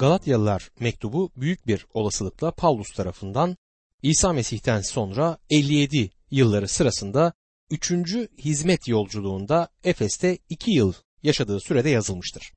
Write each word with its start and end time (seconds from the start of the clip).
Galatyalılar 0.00 0.70
mektubu 0.80 1.30
büyük 1.36 1.66
bir 1.66 1.86
olasılıkla 1.94 2.50
Paulus 2.50 2.92
tarafından 2.92 3.56
İsa 4.02 4.32
Mesih'ten 4.32 4.80
sonra 4.80 5.38
57 5.50 6.10
yılları 6.30 6.68
sırasında 6.68 7.32
3. 7.70 7.92
hizmet 8.38 8.88
yolculuğunda 8.88 9.68
Efes'te 9.84 10.38
2 10.48 10.70
yıl 10.70 10.92
yaşadığı 11.22 11.60
sürede 11.60 11.88
yazılmıştır. 11.88 12.52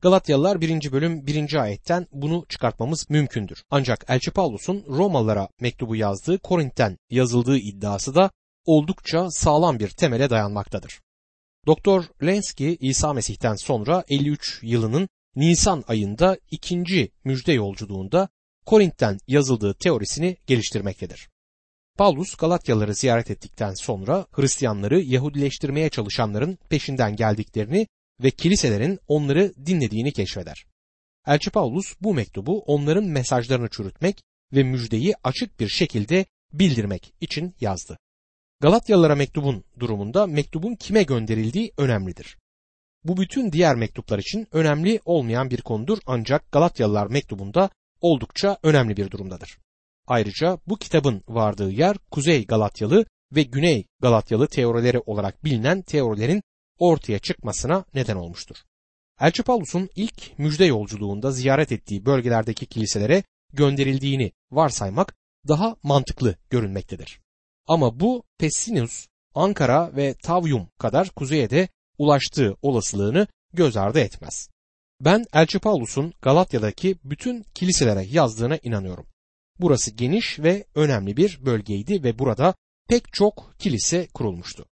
Galatyalılar 0.00 0.60
1. 0.60 0.92
bölüm 0.92 1.26
1. 1.26 1.54
ayetten 1.54 2.06
bunu 2.12 2.44
çıkartmamız 2.48 3.10
mümkündür. 3.10 3.64
Ancak 3.70 4.04
Elçi 4.08 4.30
Paulus'un 4.30 4.84
Romalılara 4.88 5.48
mektubu 5.60 5.96
yazdığı 5.96 6.38
Korint'ten 6.38 6.98
yazıldığı 7.10 7.58
iddiası 7.58 8.14
da 8.14 8.30
oldukça 8.64 9.30
sağlam 9.30 9.78
bir 9.78 9.88
temele 9.88 10.30
dayanmaktadır. 10.30 11.00
Doktor 11.66 12.04
Lenski 12.22 12.76
İsa 12.80 13.12
Mesih'ten 13.12 13.54
sonra 13.54 14.04
53 14.08 14.58
yılının 14.62 15.08
Nisan 15.36 15.84
ayında 15.88 16.38
ikinci 16.50 17.10
müjde 17.24 17.52
yolculuğunda 17.52 18.28
Korint'ten 18.66 19.18
yazıldığı 19.28 19.74
teorisini 19.74 20.36
geliştirmektedir. 20.46 21.28
Paulus 21.98 22.34
Galatyalıları 22.34 22.94
ziyaret 22.94 23.30
ettikten 23.30 23.74
sonra 23.74 24.26
Hristiyanları 24.32 25.00
Yahudileştirmeye 25.00 25.88
çalışanların 25.88 26.58
peşinden 26.68 27.16
geldiklerini 27.16 27.86
ve 28.22 28.30
kiliselerin 28.30 28.98
onları 29.08 29.52
dinlediğini 29.66 30.12
keşfeder. 30.12 30.64
Elçi 31.26 31.50
Paulus 31.50 31.94
bu 32.00 32.14
mektubu 32.14 32.60
onların 32.60 33.04
mesajlarını 33.04 33.68
çürütmek 33.68 34.22
ve 34.52 34.62
müjdeyi 34.62 35.14
açık 35.24 35.60
bir 35.60 35.68
şekilde 35.68 36.26
bildirmek 36.52 37.14
için 37.20 37.54
yazdı. 37.60 37.98
Galatyalılara 38.60 39.14
mektubun 39.14 39.64
durumunda 39.80 40.26
mektubun 40.26 40.74
kime 40.74 41.02
gönderildiği 41.02 41.72
önemlidir. 41.76 42.36
Bu 43.04 43.16
bütün 43.16 43.52
diğer 43.52 43.76
mektuplar 43.76 44.18
için 44.18 44.46
önemli 44.52 45.00
olmayan 45.04 45.50
bir 45.50 45.60
konudur 45.60 45.98
ancak 46.06 46.52
Galatyalılar 46.52 47.06
mektubunda 47.06 47.70
oldukça 48.00 48.58
önemli 48.62 48.96
bir 48.96 49.10
durumdadır. 49.10 49.58
Ayrıca 50.06 50.58
bu 50.66 50.76
kitabın 50.76 51.22
vardığı 51.28 51.70
yer 51.70 51.96
Kuzey 52.10 52.46
Galatyalı 52.46 53.06
ve 53.32 53.42
Güney 53.42 53.86
Galatyalı 54.00 54.46
teorileri 54.46 54.98
olarak 54.98 55.44
bilinen 55.44 55.82
teorilerin 55.82 56.42
ortaya 56.78 57.18
çıkmasına 57.18 57.84
neden 57.94 58.16
olmuştur. 58.16 58.56
Elçi 59.20 59.42
Paulus'un 59.42 59.88
ilk 59.96 60.38
müjde 60.38 60.64
yolculuğunda 60.64 61.30
ziyaret 61.30 61.72
ettiği 61.72 62.06
bölgelerdeki 62.06 62.66
kiliselere 62.66 63.22
gönderildiğini 63.52 64.32
varsaymak 64.50 65.14
daha 65.48 65.76
mantıklı 65.82 66.36
görünmektedir. 66.50 67.20
Ama 67.66 68.00
bu 68.00 68.24
Pessinus, 68.38 69.06
Ankara 69.34 69.96
ve 69.96 70.14
Tavyum 70.14 70.68
kadar 70.78 71.08
kuzeye 71.08 71.50
de 71.50 71.68
ulaştığı 71.98 72.56
olasılığını 72.62 73.26
göz 73.52 73.76
ardı 73.76 74.00
etmez. 74.00 74.48
Ben 75.00 75.24
Elçi 75.32 75.58
Paulus'un 75.58 76.12
Galatya'daki 76.22 76.96
bütün 77.04 77.42
kiliselere 77.42 78.02
yazdığına 78.02 78.56
inanıyorum. 78.56 79.06
Burası 79.60 79.90
geniş 79.90 80.38
ve 80.38 80.64
önemli 80.74 81.16
bir 81.16 81.38
bölgeydi 81.46 82.02
ve 82.02 82.18
burada 82.18 82.54
pek 82.88 83.12
çok 83.12 83.54
kilise 83.58 84.06
kurulmuştu. 84.14 84.66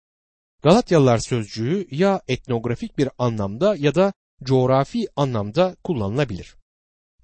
Galatyalılar 0.62 1.18
sözcüğü 1.18 1.86
ya 1.90 2.20
etnografik 2.28 2.98
bir 2.98 3.08
anlamda 3.18 3.76
ya 3.76 3.94
da 3.94 4.12
coğrafi 4.42 5.06
anlamda 5.16 5.76
kullanılabilir. 5.84 6.56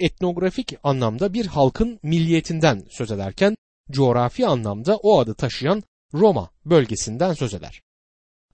Etnografik 0.01 0.75
anlamda 0.83 1.33
bir 1.33 1.47
halkın 1.47 2.01
milliyetinden 2.03 2.85
söz 2.91 3.11
ederken 3.11 3.57
coğrafi 3.91 4.47
anlamda 4.47 4.97
o 4.97 5.19
adı 5.21 5.35
taşıyan 5.35 5.83
Roma 6.15 6.51
bölgesinden 6.65 7.33
söz 7.33 7.55
eder. 7.55 7.83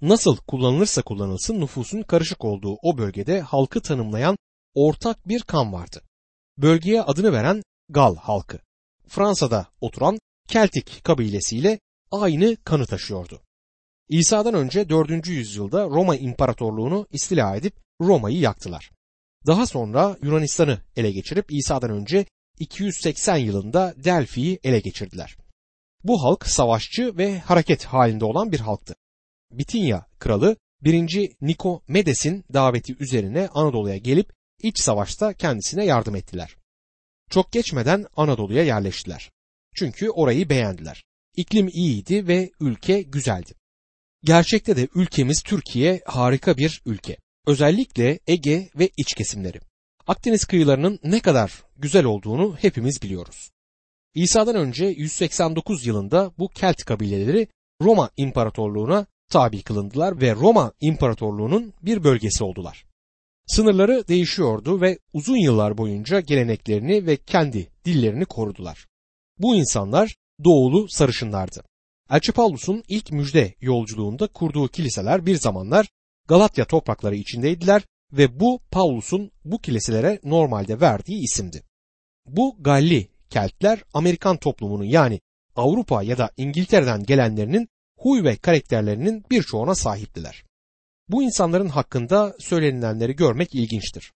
Nasıl 0.02 0.36
kullanılırsa 0.36 1.02
kullanılsın 1.02 1.60
nüfusun 1.60 2.02
karışık 2.02 2.44
olduğu 2.44 2.76
o 2.82 2.98
bölgede 2.98 3.40
halkı 3.40 3.80
tanımlayan 3.80 4.36
ortak 4.74 5.28
bir 5.28 5.42
kan 5.42 5.72
vardı. 5.72 6.02
Bölgeye 6.58 7.02
adını 7.02 7.32
veren 7.32 7.62
Gal 7.88 8.16
halkı. 8.16 8.58
Fransa'da 9.08 9.66
oturan 9.80 10.18
Keltik 10.48 11.04
kabilesiyle 11.04 11.78
aynı 12.10 12.56
kanı 12.56 12.86
taşıyordu. 12.86 13.42
İsa'dan 14.08 14.54
önce 14.54 14.88
4. 14.88 15.26
yüzyılda 15.26 15.84
Roma 15.84 16.16
İmparatorluğunu 16.16 17.06
istila 17.12 17.56
edip 17.56 17.74
Roma'yı 18.00 18.38
yaktılar. 18.38 18.90
Daha 19.46 19.66
sonra 19.66 20.16
Yunanistan'ı 20.22 20.78
ele 20.96 21.10
geçirip 21.10 21.52
İsa'dan 21.52 21.90
önce 21.90 22.26
280 22.58 23.36
yılında 23.36 23.94
Delfi'yi 23.96 24.58
ele 24.64 24.80
geçirdiler. 24.80 25.36
Bu 26.04 26.24
halk 26.24 26.46
savaşçı 26.46 27.18
ve 27.18 27.38
hareket 27.38 27.84
halinde 27.84 28.24
olan 28.24 28.52
bir 28.52 28.60
halktı. 28.60 28.94
Bitinya 29.52 30.06
kralı 30.18 30.56
1. 30.80 31.32
Nikometes'in 31.40 32.44
daveti 32.52 32.96
üzerine 33.00 33.48
Anadolu'ya 33.48 33.96
gelip 33.96 34.32
iç 34.62 34.80
savaşta 34.80 35.32
kendisine 35.32 35.84
yardım 35.84 36.16
ettiler. 36.16 36.56
Çok 37.30 37.52
geçmeden 37.52 38.06
Anadolu'ya 38.16 38.64
yerleştiler. 38.64 39.30
Çünkü 39.74 40.10
orayı 40.10 40.48
beğendiler. 40.48 41.04
İklim 41.36 41.68
iyiydi 41.68 42.28
ve 42.28 42.50
ülke 42.60 43.02
güzeldi. 43.02 43.54
Gerçekte 44.24 44.76
de 44.76 44.88
ülkemiz 44.94 45.42
Türkiye 45.42 46.00
harika 46.06 46.56
bir 46.56 46.82
ülke. 46.86 47.16
Özellikle 47.46 48.18
Ege 48.26 48.68
ve 48.78 48.90
iç 48.96 49.14
kesimleri. 49.14 49.60
Akdeniz 50.06 50.44
kıyılarının 50.44 50.98
ne 51.04 51.20
kadar 51.20 51.62
güzel 51.76 52.04
olduğunu 52.04 52.56
hepimiz 52.56 53.02
biliyoruz. 53.02 53.50
İsa'dan 54.14 54.56
önce 54.56 54.86
189 54.86 55.86
yılında 55.86 56.32
bu 56.38 56.48
Kelt 56.48 56.76
kabileleri 56.76 57.48
Roma 57.80 58.10
İmparatorluğu'na 58.16 59.06
tabi 59.32 59.62
kılındılar 59.62 60.20
ve 60.20 60.34
Roma 60.34 60.72
İmparatorluğu'nun 60.80 61.72
bir 61.82 62.04
bölgesi 62.04 62.44
oldular. 62.44 62.84
Sınırları 63.46 64.08
değişiyordu 64.08 64.80
ve 64.80 64.98
uzun 65.12 65.36
yıllar 65.36 65.78
boyunca 65.78 66.20
geleneklerini 66.20 67.06
ve 67.06 67.16
kendi 67.16 67.68
dillerini 67.84 68.24
korudular. 68.24 68.86
Bu 69.38 69.56
insanlar 69.56 70.16
doğulu 70.44 70.88
sarışınlardı. 70.88 71.64
Elçi 72.10 72.32
Paulus'un 72.32 72.82
ilk 72.88 73.12
müjde 73.12 73.54
yolculuğunda 73.60 74.26
kurduğu 74.26 74.68
kiliseler 74.68 75.26
bir 75.26 75.36
zamanlar 75.36 75.88
Galatya 76.28 76.64
toprakları 76.64 77.16
içindeydiler 77.16 77.82
ve 78.12 78.40
bu 78.40 78.60
Paulus'un 78.70 79.30
bu 79.44 79.58
kiliselere 79.58 80.20
normalde 80.24 80.80
verdiği 80.80 81.22
isimdi. 81.22 81.62
Bu 82.26 82.56
Galli 82.60 83.08
Keltler 83.30 83.84
Amerikan 83.94 84.36
toplumunun 84.36 84.84
yani 84.84 85.20
Avrupa 85.56 86.02
ya 86.02 86.18
da 86.18 86.30
İngiltere'den 86.36 87.04
gelenlerinin 87.04 87.68
huy 88.02 88.24
ve 88.24 88.36
karakterlerinin 88.36 89.24
birçoğuna 89.30 89.74
sahiptiler. 89.74 90.44
Bu 91.08 91.22
insanların 91.22 91.68
hakkında 91.68 92.34
söylenilenleri 92.38 93.16
görmek 93.16 93.54
ilginçtir. 93.54 94.12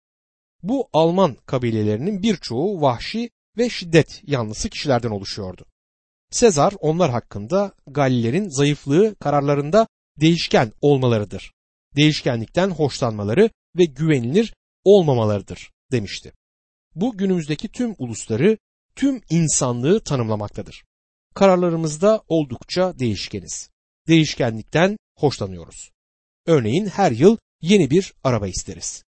Bu 0.63 0.89
Alman 0.93 1.37
kabilelerinin 1.47 2.23
birçoğu 2.23 2.81
vahşi 2.81 3.31
ve 3.59 3.71
şiddet 3.71 4.23
yanlısı 4.27 4.71
kişilerden 4.71 5.11
oluşuyordu. 5.11 5.67
Sezar 6.31 6.75
onlar 6.81 7.11
hakkında 7.11 7.73
Gallilerin 7.87 8.49
zayıflığı 8.49 9.15
kararlarında 9.15 9.87
değişken 10.21 10.73
olmalarıdır. 10.81 11.53
Değişkenlikten 11.97 12.71
hoşlanmaları 12.71 13.51
ve 13.77 13.85
güvenilir 13.85 14.55
olmamalarıdır 14.85 15.71
demişti. 15.93 16.33
Bu 16.95 17.17
günümüzdeki 17.17 17.69
tüm 17.69 17.95
ulusları, 17.99 18.59
tüm 18.97 19.21
insanlığı 19.31 20.01
tanımlamaktadır. 20.01 20.85
Kararlarımızda 21.35 22.23
oldukça 22.29 22.99
değişkeniz. 22.99 23.71
Değişkenlikten 24.09 24.97
hoşlanıyoruz. 25.19 25.91
Örneğin 26.47 26.87
her 26.87 27.13
yıl 27.13 27.37
yeni 27.61 27.91
bir 27.91 28.15
araba 28.25 28.49
isteriz. 28.49 29.05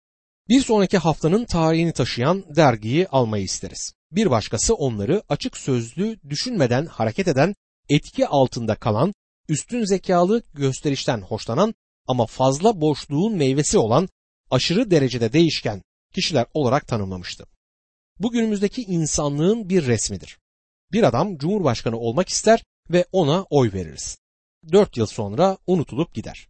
Bir 0.49 0.61
sonraki 0.61 0.97
haftanın 0.97 1.45
tarihini 1.45 1.93
taşıyan 1.93 2.55
dergiyi 2.55 3.07
almayı 3.07 3.43
isteriz. 3.43 3.93
Bir 4.11 4.29
başkası 4.29 4.75
onları 4.75 5.23
açık 5.29 5.57
sözlü, 5.57 6.19
düşünmeden 6.29 6.85
hareket 6.85 7.27
eden, 7.27 7.55
etki 7.89 8.27
altında 8.27 8.75
kalan, 8.75 9.13
üstün 9.49 9.85
zekalı 9.85 10.43
gösterişten 10.53 11.21
hoşlanan 11.21 11.73
ama 12.07 12.25
fazla 12.25 12.81
boşluğun 12.81 13.35
meyvesi 13.35 13.77
olan 13.77 14.09
aşırı 14.51 14.91
derecede 14.91 15.33
değişken 15.33 15.81
kişiler 16.13 16.45
olarak 16.53 16.87
tanımlamıştı. 16.87 17.45
Bugünümüzdeki 18.19 18.81
insanlığın 18.81 19.69
bir 19.69 19.85
resmidir. 19.85 20.37
Bir 20.91 21.03
adam 21.03 21.37
cumhurbaşkanı 21.37 21.97
olmak 21.97 22.29
ister 22.29 22.63
ve 22.89 23.05
ona 23.11 23.43
oy 23.49 23.73
veririz. 23.73 24.17
Dört 24.71 24.97
yıl 24.97 25.05
sonra 25.05 25.57
unutulup 25.67 26.13
gider. 26.13 26.47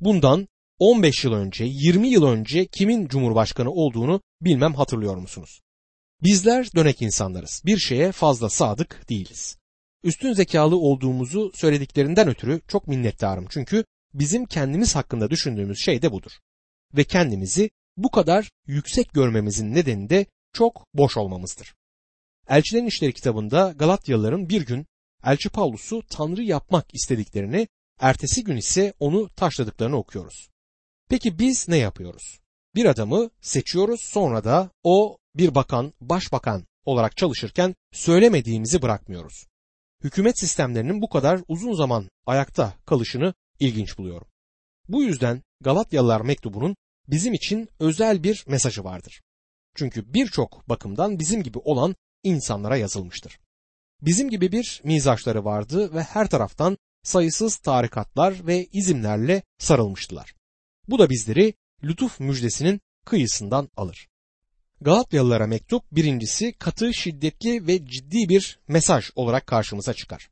Bundan 0.00 0.48
15 0.78 1.24
yıl 1.24 1.32
önce, 1.32 1.64
20 1.64 2.08
yıl 2.08 2.24
önce 2.24 2.66
kimin 2.66 3.08
cumhurbaşkanı 3.08 3.70
olduğunu 3.70 4.20
bilmem 4.40 4.74
hatırlıyor 4.74 5.16
musunuz? 5.16 5.60
Bizler 6.22 6.68
dönek 6.74 7.02
insanlarız. 7.02 7.62
Bir 7.66 7.78
şeye 7.78 8.12
fazla 8.12 8.50
sadık 8.50 9.08
değiliz. 9.08 9.56
Üstün 10.04 10.32
zekalı 10.32 10.76
olduğumuzu 10.76 11.52
söylediklerinden 11.54 12.28
ötürü 12.28 12.60
çok 12.68 12.86
minnettarım 12.86 13.46
çünkü 13.50 13.84
bizim 14.14 14.46
kendimiz 14.46 14.96
hakkında 14.96 15.30
düşündüğümüz 15.30 15.78
şey 15.78 16.02
de 16.02 16.12
budur. 16.12 16.32
Ve 16.94 17.04
kendimizi 17.04 17.70
bu 17.96 18.10
kadar 18.10 18.50
yüksek 18.66 19.12
görmemizin 19.12 19.74
nedeni 19.74 20.10
de 20.10 20.26
çok 20.52 20.86
boş 20.94 21.16
olmamızdır. 21.16 21.74
Elçilerin 22.48 22.86
İşleri 22.86 23.12
kitabında 23.12 23.74
Galatyalıların 23.76 24.48
bir 24.48 24.66
gün 24.66 24.86
Elçi 25.24 25.48
Paulus'u 25.48 26.02
Tanrı 26.10 26.42
yapmak 26.42 26.94
istediklerini, 26.94 27.68
ertesi 28.00 28.44
gün 28.44 28.56
ise 28.56 28.94
onu 29.00 29.28
taşladıklarını 29.28 29.96
okuyoruz. 29.96 30.48
Peki 31.08 31.38
biz 31.38 31.68
ne 31.68 31.76
yapıyoruz? 31.76 32.40
Bir 32.74 32.84
adamı 32.84 33.30
seçiyoruz 33.40 34.00
sonra 34.00 34.44
da 34.44 34.70
o 34.82 35.18
bir 35.34 35.54
bakan, 35.54 35.92
başbakan 36.00 36.66
olarak 36.84 37.16
çalışırken 37.16 37.74
söylemediğimizi 37.92 38.82
bırakmıyoruz. 38.82 39.46
Hükümet 40.04 40.40
sistemlerinin 40.40 41.02
bu 41.02 41.08
kadar 41.08 41.40
uzun 41.48 41.74
zaman 41.74 42.10
ayakta 42.26 42.74
kalışını 42.86 43.34
ilginç 43.60 43.98
buluyorum. 43.98 44.28
Bu 44.88 45.02
yüzden 45.02 45.42
Galatyalılar 45.60 46.20
mektubunun 46.20 46.76
bizim 47.08 47.34
için 47.34 47.68
özel 47.80 48.22
bir 48.22 48.44
mesajı 48.48 48.84
vardır. 48.84 49.22
Çünkü 49.74 50.14
birçok 50.14 50.68
bakımdan 50.68 51.18
bizim 51.18 51.42
gibi 51.42 51.58
olan 51.58 51.96
insanlara 52.22 52.76
yazılmıştır. 52.76 53.38
Bizim 54.06 54.30
gibi 54.30 54.52
bir 54.52 54.80
mizaçları 54.84 55.44
vardı 55.44 55.94
ve 55.94 56.02
her 56.02 56.30
taraftan 56.30 56.78
sayısız 57.02 57.56
tarikatlar 57.56 58.46
ve 58.46 58.66
izimlerle 58.72 59.42
sarılmıştılar. 59.58 60.34
Bu 60.88 60.98
da 60.98 61.10
bizleri 61.10 61.54
lütuf 61.84 62.20
müjdesinin 62.20 62.80
kıyısından 63.04 63.68
alır. 63.76 64.08
Galatyalılara 64.80 65.46
mektup 65.46 65.82
birincisi 65.92 66.52
katı, 66.52 66.94
şiddetli 66.94 67.66
ve 67.66 67.86
ciddi 67.86 68.28
bir 68.28 68.58
mesaj 68.68 69.10
olarak 69.14 69.46
karşımıza 69.46 69.94
çıkar. 69.94 70.30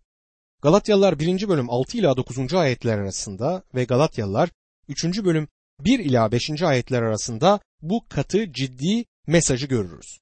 Galatyalılar 0.62 1.18
1. 1.18 1.48
bölüm 1.48 1.70
6 1.70 1.98
ila 1.98 2.16
9. 2.16 2.54
ayetler 2.54 2.98
arasında 2.98 3.62
ve 3.74 3.84
Galatyalılar 3.84 4.50
3. 4.88 5.04
bölüm 5.04 5.48
1 5.80 5.98
ila 5.98 6.32
5. 6.32 6.62
ayetler 6.62 7.02
arasında 7.02 7.60
bu 7.82 8.08
katı, 8.08 8.52
ciddi 8.52 9.04
mesajı 9.26 9.66
görürüz. 9.66 10.18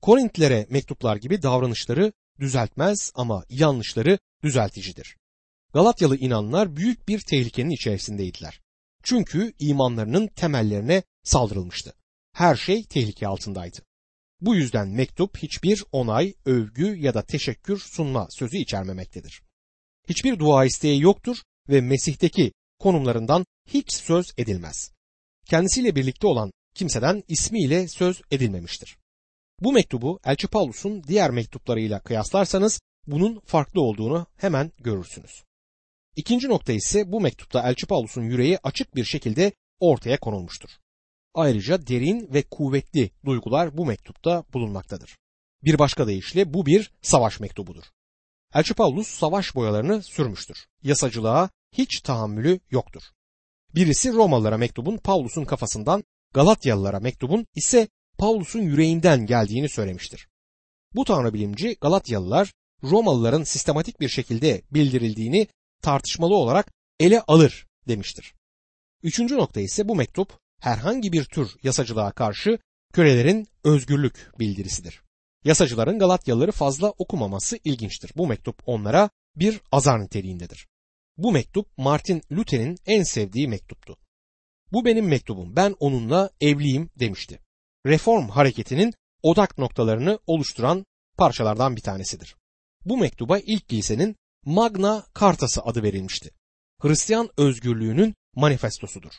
Korintlere 0.00 0.66
mektuplar 0.70 1.16
gibi 1.16 1.42
davranışları 1.42 2.12
düzeltmez 2.40 3.12
ama 3.14 3.44
yanlışları 3.48 4.18
düzelticidir. 4.42 5.16
Galatyalı 5.74 6.16
inanlar 6.16 6.76
büyük 6.76 7.08
bir 7.08 7.20
tehlikenin 7.20 7.70
içerisindeydiler. 7.70 8.60
Çünkü 9.02 9.52
imanlarının 9.58 10.26
temellerine 10.26 11.02
saldırılmıştı. 11.22 11.94
Her 12.32 12.56
şey 12.56 12.84
tehlike 12.84 13.26
altındaydı. 13.26 13.78
Bu 14.40 14.54
yüzden 14.54 14.88
mektup 14.88 15.38
hiçbir 15.38 15.84
onay, 15.92 16.34
övgü 16.44 16.96
ya 16.96 17.14
da 17.14 17.22
teşekkür 17.22 17.78
sunma 17.78 18.26
sözü 18.30 18.56
içermemektedir. 18.56 19.42
Hiçbir 20.08 20.38
dua 20.38 20.64
isteği 20.64 21.02
yoktur 21.02 21.36
ve 21.68 21.80
Mesih'teki 21.80 22.52
konumlarından 22.78 23.46
hiç 23.68 23.92
söz 23.92 24.26
edilmez. 24.38 24.92
Kendisiyle 25.46 25.96
birlikte 25.96 26.26
olan 26.26 26.52
kimseden 26.74 27.22
ismiyle 27.28 27.88
söz 27.88 28.22
edilmemiştir. 28.30 28.96
Bu 29.62 29.72
mektubu 29.72 30.20
Elçi 30.24 30.48
Paulus'un 30.48 31.04
diğer 31.04 31.30
mektuplarıyla 31.30 32.00
kıyaslarsanız 32.00 32.80
bunun 33.06 33.40
farklı 33.40 33.80
olduğunu 33.80 34.26
hemen 34.36 34.72
görürsünüz. 34.78 35.44
İkinci 36.16 36.48
nokta 36.48 36.72
ise 36.72 37.12
bu 37.12 37.20
mektupta 37.20 37.68
Elçi 37.68 37.86
Paulus'un 37.86 38.22
yüreği 38.22 38.58
açık 38.62 38.94
bir 38.94 39.04
şekilde 39.04 39.52
ortaya 39.80 40.20
konulmuştur. 40.20 40.70
Ayrıca 41.34 41.86
derin 41.86 42.28
ve 42.34 42.42
kuvvetli 42.42 43.10
duygular 43.24 43.76
bu 43.76 43.86
mektupta 43.86 44.44
bulunmaktadır. 44.52 45.16
Bir 45.64 45.78
başka 45.78 46.06
deyişle 46.06 46.54
bu 46.54 46.66
bir 46.66 46.92
savaş 47.02 47.40
mektubudur. 47.40 47.84
Elçi 48.54 48.74
Paulus 48.74 49.08
savaş 49.08 49.54
boyalarını 49.54 50.02
sürmüştür. 50.02 50.66
Yasacılığa 50.82 51.50
hiç 51.72 52.00
tahammülü 52.00 52.60
yoktur. 52.70 53.02
Birisi 53.74 54.12
Romalılara 54.12 54.58
mektubun 54.58 54.96
Paulus'un 54.96 55.44
kafasından, 55.44 56.04
Galatyalılara 56.34 57.00
mektubun 57.00 57.46
ise 57.54 57.88
Paulus'un 58.18 58.62
yüreğinden 58.62 59.26
geldiğini 59.26 59.68
söylemiştir. 59.68 60.28
Bu 60.94 61.04
tanrı 61.04 61.34
bilimci 61.34 61.76
Galatyalılar 61.80 62.52
Romalıların 62.82 63.42
sistematik 63.42 64.00
bir 64.00 64.08
şekilde 64.08 64.62
bildirildiğini 64.70 65.46
tartışmalı 65.82 66.34
olarak 66.34 66.72
ele 67.00 67.20
alır 67.20 67.66
demiştir. 67.88 68.34
Üçüncü 69.02 69.36
nokta 69.36 69.60
ise 69.60 69.88
bu 69.88 69.96
mektup 69.96 70.38
herhangi 70.60 71.12
bir 71.12 71.24
tür 71.24 71.50
yasacılığa 71.62 72.10
karşı 72.10 72.58
kölelerin 72.92 73.46
özgürlük 73.64 74.30
bildirisidir. 74.38 75.02
Yasacıların 75.44 75.98
Galatyalıları 75.98 76.52
fazla 76.52 76.90
okumaması 76.90 77.58
ilginçtir. 77.64 78.12
Bu 78.16 78.26
mektup 78.26 78.62
onlara 78.66 79.10
bir 79.36 79.60
azar 79.72 80.02
niteliğindedir. 80.02 80.66
Bu 81.16 81.32
mektup 81.32 81.78
Martin 81.78 82.22
Luther'in 82.32 82.76
en 82.86 83.02
sevdiği 83.02 83.48
mektuptu. 83.48 83.96
Bu 84.72 84.84
benim 84.84 85.08
mektubum, 85.08 85.56
ben 85.56 85.76
onunla 85.80 86.30
evliyim 86.40 86.90
demişti. 86.96 87.38
Reform 87.86 88.28
hareketinin 88.28 88.94
odak 89.22 89.58
noktalarını 89.58 90.18
oluşturan 90.26 90.86
parçalardan 91.18 91.76
bir 91.76 91.80
tanesidir. 91.80 92.36
Bu 92.84 92.96
mektuba 92.96 93.38
ilk 93.38 93.68
kilisenin 93.68 94.16
Magna 94.44 95.06
Carta'sı 95.20 95.62
adı 95.62 95.82
verilmişti. 95.82 96.30
Hristiyan 96.80 97.30
özgürlüğünün 97.36 98.14
manifestosudur. 98.34 99.12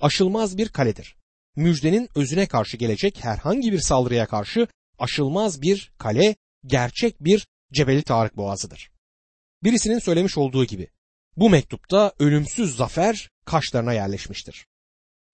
Aşılmaz 0.00 0.58
bir 0.58 0.68
kaledir. 0.68 1.16
Müjdenin 1.56 2.08
özüne 2.14 2.46
karşı 2.46 2.76
gelecek 2.76 3.24
herhangi 3.24 3.72
bir 3.72 3.80
saldırıya 3.80 4.26
karşı 4.26 4.68
aşılmaz 4.98 5.62
bir 5.62 5.92
kale, 5.98 6.36
gerçek 6.66 7.24
bir 7.24 7.46
Cebeli 7.72 8.02
Tarık 8.02 8.36
Boğazı'dır. 8.36 8.90
Birisinin 9.64 9.98
söylemiş 9.98 10.38
olduğu 10.38 10.64
gibi 10.64 10.88
bu 11.36 11.50
mektupta 11.50 12.12
ölümsüz 12.18 12.76
zafer 12.76 13.30
kaşlarına 13.44 13.92
yerleşmiştir. 13.92 14.66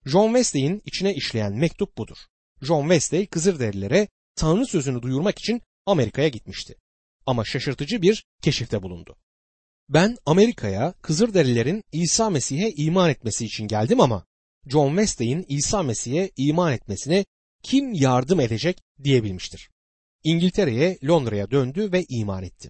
John 0.05 0.27
Wesley'in 0.27 0.81
içine 0.85 1.13
işleyen 1.13 1.53
mektup 1.53 1.97
budur. 1.97 2.17
John 2.61 2.81
Wesley 2.81 3.27
Kızılderililere 3.27 4.07
Tanrı 4.35 4.65
sözünü 4.65 5.01
duyurmak 5.01 5.39
için 5.39 5.61
Amerika'ya 5.85 6.27
gitmişti. 6.27 6.75
Ama 7.25 7.45
şaşırtıcı 7.45 8.01
bir 8.01 8.25
keşifte 8.41 8.83
bulundu. 8.83 9.15
Ben 9.89 10.17
Amerika'ya 10.25 10.93
Kızılderililerin 11.01 11.83
İsa 11.91 12.29
Mesih'e 12.29 12.71
iman 12.71 13.09
etmesi 13.09 13.45
için 13.45 13.67
geldim 13.67 14.01
ama 14.01 14.25
John 14.67 14.89
Wesley'in 14.89 15.45
İsa 15.47 15.83
Mesih'e 15.83 16.31
iman 16.37 16.73
etmesine 16.73 17.25
kim 17.63 17.93
yardım 17.93 18.39
edecek 18.39 18.83
diyebilmiştir. 19.03 19.69
İngiltere'ye 20.23 20.97
Londra'ya 21.03 21.51
döndü 21.51 21.91
ve 21.91 22.05
iman 22.09 22.43
etti. 22.43 22.69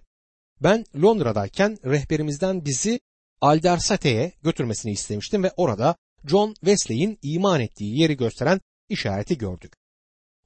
Ben 0.60 0.84
Londra'dayken 1.02 1.78
rehberimizden 1.84 2.64
bizi 2.64 3.00
Aldersate'ye 3.40 4.32
götürmesini 4.42 4.92
istemiştim 4.92 5.42
ve 5.42 5.50
orada 5.56 5.96
John 6.24 6.54
Wesley'in 6.54 7.18
iman 7.22 7.60
ettiği 7.60 8.00
yeri 8.00 8.16
gösteren 8.16 8.60
işareti 8.88 9.38
gördük. 9.38 9.72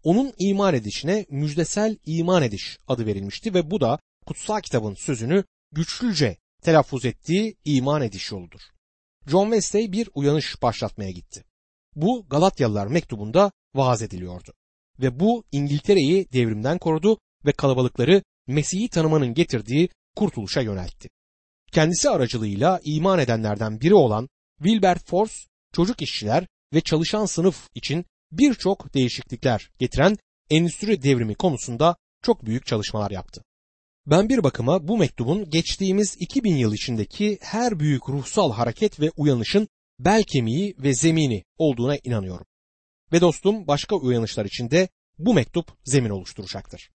Onun 0.04 0.32
iman 0.38 0.74
edişine 0.74 1.26
müjdesel 1.30 1.96
iman 2.06 2.42
ediş 2.42 2.78
adı 2.88 3.06
verilmişti 3.06 3.54
ve 3.54 3.70
bu 3.70 3.80
da 3.80 3.98
kutsal 4.26 4.60
kitabın 4.60 4.94
sözünü 4.94 5.44
güçlüce 5.72 6.36
telaffuz 6.62 7.04
ettiği 7.04 7.56
iman 7.64 8.02
ediş 8.02 8.30
yoludur. 8.30 8.60
John 9.26 9.44
Wesley 9.44 9.92
bir 9.92 10.08
uyanış 10.14 10.62
başlatmaya 10.62 11.10
gitti. 11.10 11.44
Bu 11.96 12.26
Galatyalılar 12.28 12.86
mektubunda 12.86 13.52
vaaz 13.74 14.02
ediliyordu. 14.02 14.52
Ve 14.98 15.20
bu 15.20 15.44
İngiltere'yi 15.52 16.32
devrimden 16.32 16.78
korudu 16.78 17.18
ve 17.46 17.52
kalabalıkları 17.52 18.22
Mesih'i 18.46 18.88
tanımanın 18.88 19.34
getirdiği 19.34 19.88
kurtuluşa 20.16 20.60
yöneltti. 20.60 21.08
Kendisi 21.72 22.10
aracılığıyla 22.10 22.80
iman 22.84 23.18
edenlerden 23.18 23.80
biri 23.80 23.94
olan 23.94 24.28
Wilbert 24.58 25.06
Force, 25.06 25.34
çocuk 25.72 26.02
işçiler 26.02 26.46
ve 26.74 26.80
çalışan 26.80 27.26
sınıf 27.26 27.68
için 27.74 28.04
birçok 28.38 28.94
değişiklikler 28.94 29.70
getiren 29.78 30.16
endüstri 30.50 31.02
devrimi 31.02 31.34
konusunda 31.34 31.96
çok 32.22 32.46
büyük 32.46 32.66
çalışmalar 32.66 33.10
yaptı. 33.10 33.44
Ben 34.06 34.28
bir 34.28 34.42
bakıma 34.42 34.88
bu 34.88 34.98
mektubun 34.98 35.50
geçtiğimiz 35.50 36.16
2000 36.20 36.56
yıl 36.56 36.74
içindeki 36.74 37.38
her 37.42 37.80
büyük 37.80 38.08
ruhsal 38.08 38.52
hareket 38.52 39.00
ve 39.00 39.10
uyanışın 39.16 39.68
bel 39.98 40.22
kemiği 40.22 40.74
ve 40.78 40.94
zemini 40.94 41.44
olduğuna 41.58 41.96
inanıyorum. 41.96 42.46
Ve 43.12 43.20
dostum 43.20 43.66
başka 43.66 43.96
uyanışlar 43.96 44.44
içinde 44.44 44.88
bu 45.18 45.34
mektup 45.34 45.72
zemin 45.84 46.10
oluşturacaktır. 46.10 46.90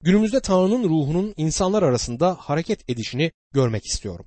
Günümüzde 0.00 0.40
Tanrı'nın 0.40 0.88
ruhunun 0.88 1.34
insanlar 1.36 1.82
arasında 1.82 2.34
hareket 2.34 2.90
edişini 2.90 3.32
görmek 3.52 3.86
istiyorum. 3.86 4.26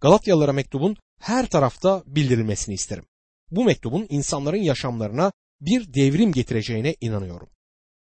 Galatyalılara 0.00 0.52
mektubun 0.52 0.96
her 1.20 1.46
tarafta 1.46 2.02
bildirilmesini 2.06 2.74
isterim. 2.74 3.04
Bu 3.50 3.64
mektubun 3.64 4.06
insanların 4.08 4.62
yaşamlarına 4.62 5.32
bir 5.60 5.94
devrim 5.94 6.32
getireceğine 6.32 6.96
inanıyorum. 7.00 7.48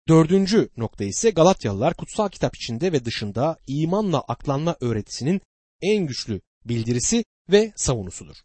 Dördüncü 0.08 0.68
nokta 0.76 1.04
ise 1.04 1.30
Galatyalılar 1.30 1.94
kutsal 1.94 2.28
kitap 2.28 2.56
içinde 2.56 2.92
ve 2.92 3.04
dışında 3.04 3.56
imanla 3.66 4.20
aklanma 4.20 4.76
öğretisinin 4.80 5.40
en 5.80 6.06
güçlü 6.06 6.40
bildirisi 6.64 7.24
ve 7.50 7.72
savunusudur. 7.76 8.36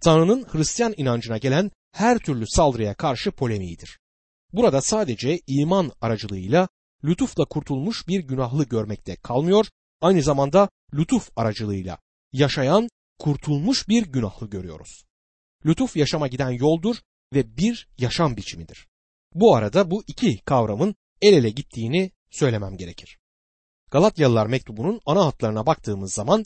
Tanrı'nın 0.00 0.46
Hristiyan 0.52 0.94
inancına 0.96 1.38
gelen 1.38 1.70
her 1.92 2.18
türlü 2.18 2.46
saldırıya 2.46 2.94
karşı 2.94 3.30
polemiğidir. 3.30 3.98
Burada 4.52 4.80
sadece 4.80 5.40
iman 5.46 5.92
aracılığıyla 6.00 6.68
lütufla 7.04 7.44
kurtulmuş 7.44 8.08
bir 8.08 8.20
günahlı 8.20 8.64
görmekte 8.64 9.16
kalmıyor, 9.16 9.66
aynı 10.00 10.22
zamanda 10.22 10.68
lütuf 10.94 11.30
aracılığıyla 11.36 11.98
yaşayan 12.32 12.88
kurtulmuş 13.18 13.88
bir 13.88 14.02
günahlı 14.06 14.50
görüyoruz. 14.50 15.04
Lütuf 15.66 15.96
yaşama 15.96 16.28
giden 16.28 16.50
yoldur 16.50 16.96
ve 17.34 17.56
bir 17.56 17.88
yaşam 17.98 18.36
biçimidir. 18.36 18.88
Bu 19.34 19.56
arada 19.56 19.90
bu 19.90 20.04
iki 20.06 20.38
kavramın 20.38 20.94
el 21.22 21.32
ele 21.32 21.50
gittiğini 21.50 22.10
söylemem 22.30 22.76
gerekir. 22.76 23.18
Galatyalılar 23.90 24.46
mektubunun 24.46 25.00
ana 25.06 25.26
hatlarına 25.26 25.66
baktığımız 25.66 26.12
zaman 26.12 26.44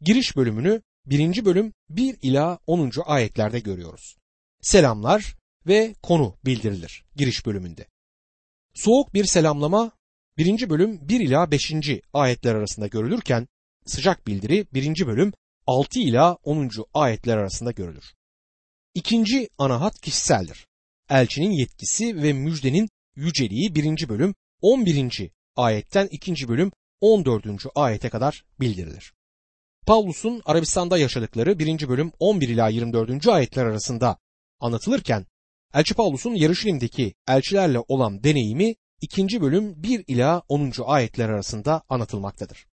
giriş 0.00 0.36
bölümünü 0.36 0.82
1. 1.06 1.44
bölüm 1.44 1.72
1 1.88 2.16
ila 2.22 2.58
10. 2.66 2.90
ayetlerde 3.06 3.60
görüyoruz. 3.60 4.16
Selamlar 4.60 5.36
ve 5.66 5.94
konu 6.02 6.36
bildirilir 6.44 7.04
giriş 7.16 7.46
bölümünde. 7.46 7.86
Soğuk 8.74 9.14
bir 9.14 9.24
selamlama 9.24 9.92
1. 10.38 10.70
bölüm 10.70 11.08
1 11.08 11.20
ila 11.20 11.50
5. 11.50 11.72
ayetler 12.12 12.54
arasında 12.54 12.86
görülürken 12.86 13.48
sıcak 13.86 14.26
bildiri 14.26 14.66
1. 14.74 15.06
bölüm 15.06 15.32
6 15.66 16.00
ila 16.00 16.34
10. 16.34 16.70
ayetler 16.94 17.36
arasında 17.36 17.70
görülür. 17.70 18.04
İkinci 18.94 19.48
ana 19.58 19.80
hat 19.80 20.00
kişiseldir. 20.00 20.66
Elçinin 21.10 21.50
yetkisi 21.50 22.22
ve 22.22 22.32
müjdenin 22.32 22.88
yüceliği 23.16 23.74
1. 23.74 24.08
bölüm 24.08 24.34
11. 24.60 25.30
ayetten 25.56 26.08
2. 26.10 26.48
bölüm 26.48 26.72
14. 27.00 27.46
ayete 27.74 28.08
kadar 28.08 28.44
bildirilir. 28.60 29.12
Pavlus'un 29.86 30.42
Arabistan'da 30.44 30.98
yaşadıkları 30.98 31.58
1. 31.58 31.88
bölüm 31.88 32.12
11 32.18 32.48
ila 32.48 32.68
24. 32.68 33.28
ayetler 33.28 33.64
arasında 33.64 34.18
anlatılırken 34.60 35.26
Elçi 35.74 35.94
Pavlus'un 35.94 36.34
Yarışilim'deki 36.34 37.14
elçilerle 37.28 37.78
olan 37.88 38.24
deneyimi 38.24 38.74
2. 39.00 39.40
bölüm 39.40 39.82
1 39.82 40.04
ila 40.06 40.42
10. 40.48 40.72
ayetler 40.84 41.28
arasında 41.28 41.82
anlatılmaktadır. 41.88 42.66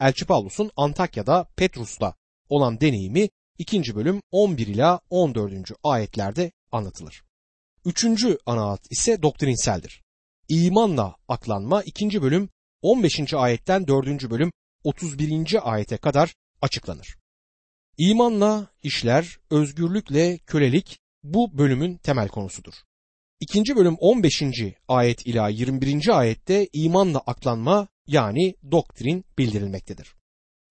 Elçi 0.00 0.26
Pavlus'un 0.26 0.70
Antakya'da 0.76 1.44
Petrus'la 1.56 2.14
olan 2.48 2.80
deneyimi 2.80 3.28
2. 3.58 3.94
bölüm 3.94 4.22
11 4.30 4.66
ila 4.66 5.00
14. 5.10 5.72
ayetlerde 5.82 6.52
anlatılır. 6.72 7.22
Üçüncü 7.84 8.38
ana 8.46 8.62
alt 8.62 8.80
ise 8.90 9.22
doktrinseldir. 9.22 10.02
İmanla 10.48 11.16
aklanma 11.28 11.82
2. 11.82 12.22
bölüm 12.22 12.48
15. 12.82 13.34
ayetten 13.34 13.86
4. 13.86 14.30
bölüm 14.30 14.52
31. 14.84 15.72
ayete 15.72 15.96
kadar 15.96 16.34
açıklanır. 16.62 17.16
İmanla 17.98 18.66
işler, 18.82 19.38
özgürlükle 19.50 20.38
kölelik 20.38 20.98
bu 21.22 21.58
bölümün 21.58 21.96
temel 21.96 22.28
konusudur. 22.28 22.74
İkinci 23.40 23.76
bölüm 23.76 23.96
15. 23.98 24.42
ayet 24.88 25.26
ila 25.26 25.48
21. 25.48 26.18
ayette 26.18 26.68
imanla 26.72 27.18
aklanma 27.18 27.88
yani 28.06 28.54
doktrin 28.70 29.24
bildirilmektedir. 29.38 30.14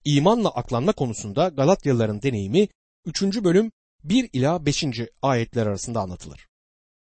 İmanla 0.06 0.50
aklanma 0.50 0.92
konusunda 0.92 1.48
Galatyalıların 1.48 2.22
deneyimi 2.22 2.68
3. 3.06 3.24
bölüm 3.24 3.72
1 4.04 4.30
ila 4.34 4.66
5. 4.66 4.86
ayetler 5.22 5.68
arasında 5.68 6.00
anlatılır. 6.00 6.48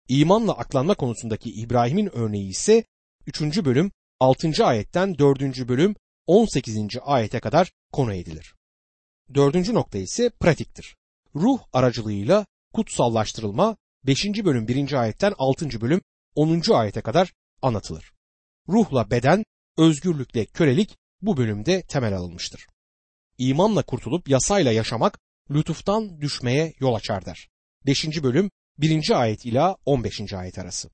İmanla 0.08 0.52
aklanma 0.52 0.94
konusundaki 0.94 1.52
İbrahim'in 1.52 2.10
örneği 2.16 2.48
ise 2.48 2.84
3. 3.26 3.64
bölüm 3.64 3.90
6. 4.20 4.66
ayetten 4.66 5.18
4. 5.18 5.68
bölüm 5.68 5.96
18. 6.26 6.78
ayete 7.02 7.40
kadar 7.40 7.72
konu 7.92 8.14
edilir. 8.14 8.54
Dördüncü 9.34 9.74
nokta 9.74 9.98
ise 9.98 10.30
pratiktir. 10.30 10.96
Ruh 11.34 11.58
aracılığıyla 11.72 12.46
kutsallaştırılma 12.74 13.76
5. 14.06 14.24
bölüm 14.24 14.68
1. 14.68 14.92
ayetten 14.92 15.34
6. 15.38 15.80
bölüm 15.80 16.00
10. 16.34 16.72
ayete 16.72 17.00
kadar 17.00 17.32
anlatılır. 17.62 18.12
Ruhla 18.68 19.10
beden, 19.10 19.44
özgürlükle 19.76 20.46
kölelik 20.46 20.96
bu 21.22 21.36
bölümde 21.36 21.82
temel 21.82 22.16
alınmıştır. 22.16 22.66
İmanla 23.38 23.82
kurtulup 23.82 24.28
yasayla 24.28 24.72
yaşamak 24.72 25.18
lütuftan 25.50 26.20
düşmeye 26.20 26.74
yol 26.80 26.94
açar 26.94 27.26
der. 27.26 27.48
5. 27.86 28.22
bölüm 28.22 28.50
1. 28.78 29.20
ayet 29.20 29.46
ila 29.46 29.76
15. 29.84 30.32
ayet 30.32 30.58
arası. 30.58 30.90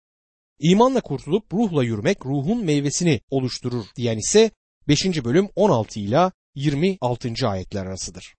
İmanla 0.58 1.00
kurtulup 1.00 1.54
ruhla 1.54 1.84
yürümek 1.84 2.26
ruhun 2.26 2.64
meyvesini 2.64 3.20
oluşturur 3.30 3.84
diyen 3.96 4.18
ise 4.18 4.50
5. 4.88 5.24
bölüm 5.24 5.48
16 5.56 6.00
ila 6.00 6.32
26. 6.54 7.48
ayetler 7.48 7.86
arasıdır. 7.86 8.34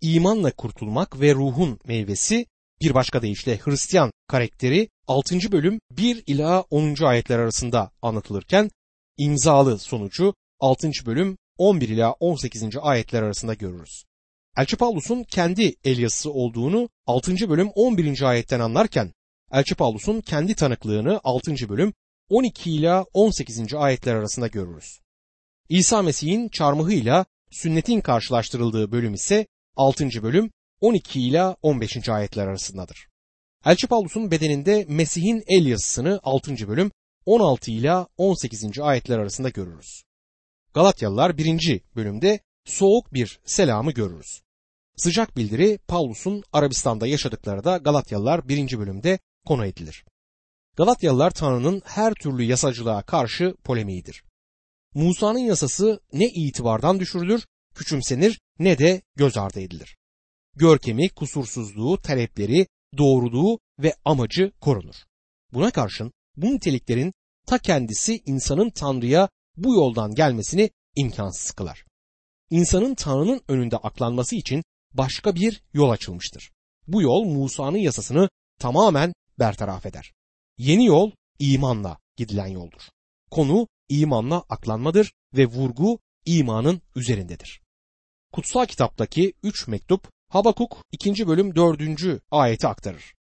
İmanla 0.00 0.50
kurtulmak 0.50 1.20
ve 1.20 1.34
ruhun 1.34 1.78
meyvesi 1.84 2.46
bir 2.80 2.94
başka 2.94 3.22
deyişle 3.22 3.58
Hristiyan 3.58 4.12
karakteri 4.26 4.88
6. 5.06 5.52
bölüm 5.52 5.80
1 5.90 6.22
ila 6.26 6.60
10. 6.60 7.04
ayetler 7.04 7.38
arasında 7.38 7.90
anlatılırken 8.02 8.70
imzalı 9.16 9.78
sonucu 9.78 10.34
6. 10.60 10.90
bölüm 11.06 11.36
11 11.60 11.88
ila 11.88 12.12
18. 12.12 12.76
ayetler 12.80 13.22
arasında 13.22 13.54
görürüz. 13.54 14.04
Elçi 14.56 14.76
Pavlus'un 14.76 15.24
kendi 15.24 15.74
el 15.84 15.98
yazısı 15.98 16.32
olduğunu 16.32 16.88
6. 17.06 17.34
bölüm 17.50 17.70
11. 17.74 18.22
ayetten 18.22 18.60
anlarken 18.60 19.12
Elçi 19.52 19.74
Pavlus'un 19.74 20.20
kendi 20.20 20.54
tanıklığını 20.54 21.20
6. 21.24 21.54
bölüm 21.68 21.92
12 22.28 22.70
ila 22.70 23.04
18. 23.12 23.74
ayetler 23.74 24.14
arasında 24.14 24.46
görürüz. 24.46 25.00
İsa 25.68 26.02
Mesih'in 26.02 26.48
çarmıhıyla 26.48 27.26
sünnetin 27.50 28.00
karşılaştırıldığı 28.00 28.92
bölüm 28.92 29.14
ise 29.14 29.46
6. 29.76 30.08
bölüm 30.22 30.50
12 30.80 31.20
ila 31.20 31.56
15. 31.62 32.08
ayetler 32.08 32.46
arasındadır. 32.46 33.08
Elçi 33.66 33.86
Pavlus'un 33.86 34.30
bedeninde 34.30 34.86
Mesih'in 34.88 35.42
el 35.48 35.66
yazısını 35.66 36.20
6. 36.22 36.68
bölüm 36.68 36.90
16 37.26 37.70
ila 37.70 38.06
18. 38.16 38.78
ayetler 38.78 39.18
arasında 39.18 39.48
görürüz. 39.48 40.02
Galatyalılar 40.74 41.38
1. 41.38 41.80
bölümde 41.96 42.40
soğuk 42.64 43.12
bir 43.12 43.40
selamı 43.44 43.92
görürüz. 43.92 44.42
Sıcak 44.96 45.36
bildiri 45.36 45.78
Pavlus'un 45.88 46.42
Arabistan'da 46.52 47.06
yaşadıkları 47.06 47.64
da 47.64 47.76
Galatyalılar 47.76 48.48
1. 48.48 48.78
bölümde 48.78 49.18
konu 49.46 49.66
edilir. 49.66 50.04
Galatyalılar 50.76 51.30
Tanrı'nın 51.30 51.82
her 51.84 52.14
türlü 52.14 52.42
yasacılığa 52.42 53.02
karşı 53.02 53.54
polemiğidir. 53.64 54.24
Musa'nın 54.94 55.38
yasası 55.38 56.00
ne 56.12 56.26
itibardan 56.26 57.00
düşürülür, 57.00 57.46
küçümsenir 57.74 58.40
ne 58.58 58.78
de 58.78 59.02
göz 59.16 59.36
ardı 59.36 59.60
edilir. 59.60 59.96
Görkemi, 60.56 61.08
kusursuzluğu, 61.08 61.98
talepleri, 61.98 62.66
doğruluğu 62.98 63.58
ve 63.78 63.94
amacı 64.04 64.52
korunur. 64.60 64.96
Buna 65.52 65.70
karşın 65.70 66.12
bu 66.36 66.46
niteliklerin 66.46 67.12
ta 67.46 67.58
kendisi 67.58 68.22
insanın 68.26 68.70
Tanrı'ya 68.70 69.28
bu 69.56 69.74
yoldan 69.74 70.14
gelmesini 70.14 70.70
imkansız 70.96 71.50
kılar. 71.50 71.84
İnsanın 72.50 72.94
Tanrı'nın 72.94 73.40
önünde 73.48 73.76
aklanması 73.76 74.36
için 74.36 74.62
başka 74.92 75.34
bir 75.34 75.62
yol 75.72 75.90
açılmıştır. 75.90 76.50
Bu 76.86 77.02
yol 77.02 77.24
Musa'nın 77.24 77.78
yasasını 77.78 78.28
tamamen 78.58 79.12
bertaraf 79.38 79.86
eder. 79.86 80.12
Yeni 80.58 80.86
yol 80.86 81.10
imanla 81.38 81.98
gidilen 82.16 82.46
yoldur. 82.46 82.82
Konu 83.30 83.68
imanla 83.88 84.44
aklanmadır 84.48 85.12
ve 85.34 85.46
vurgu 85.46 85.98
imanın 86.26 86.82
üzerindedir. 86.96 87.60
Kutsal 88.32 88.66
kitaptaki 88.66 89.32
3 89.42 89.68
mektup 89.68 90.08
Habakuk 90.28 90.84
2. 90.92 91.26
bölüm 91.26 91.56
4. 91.56 92.22
ayeti 92.30 92.66
aktarır. 92.66 93.14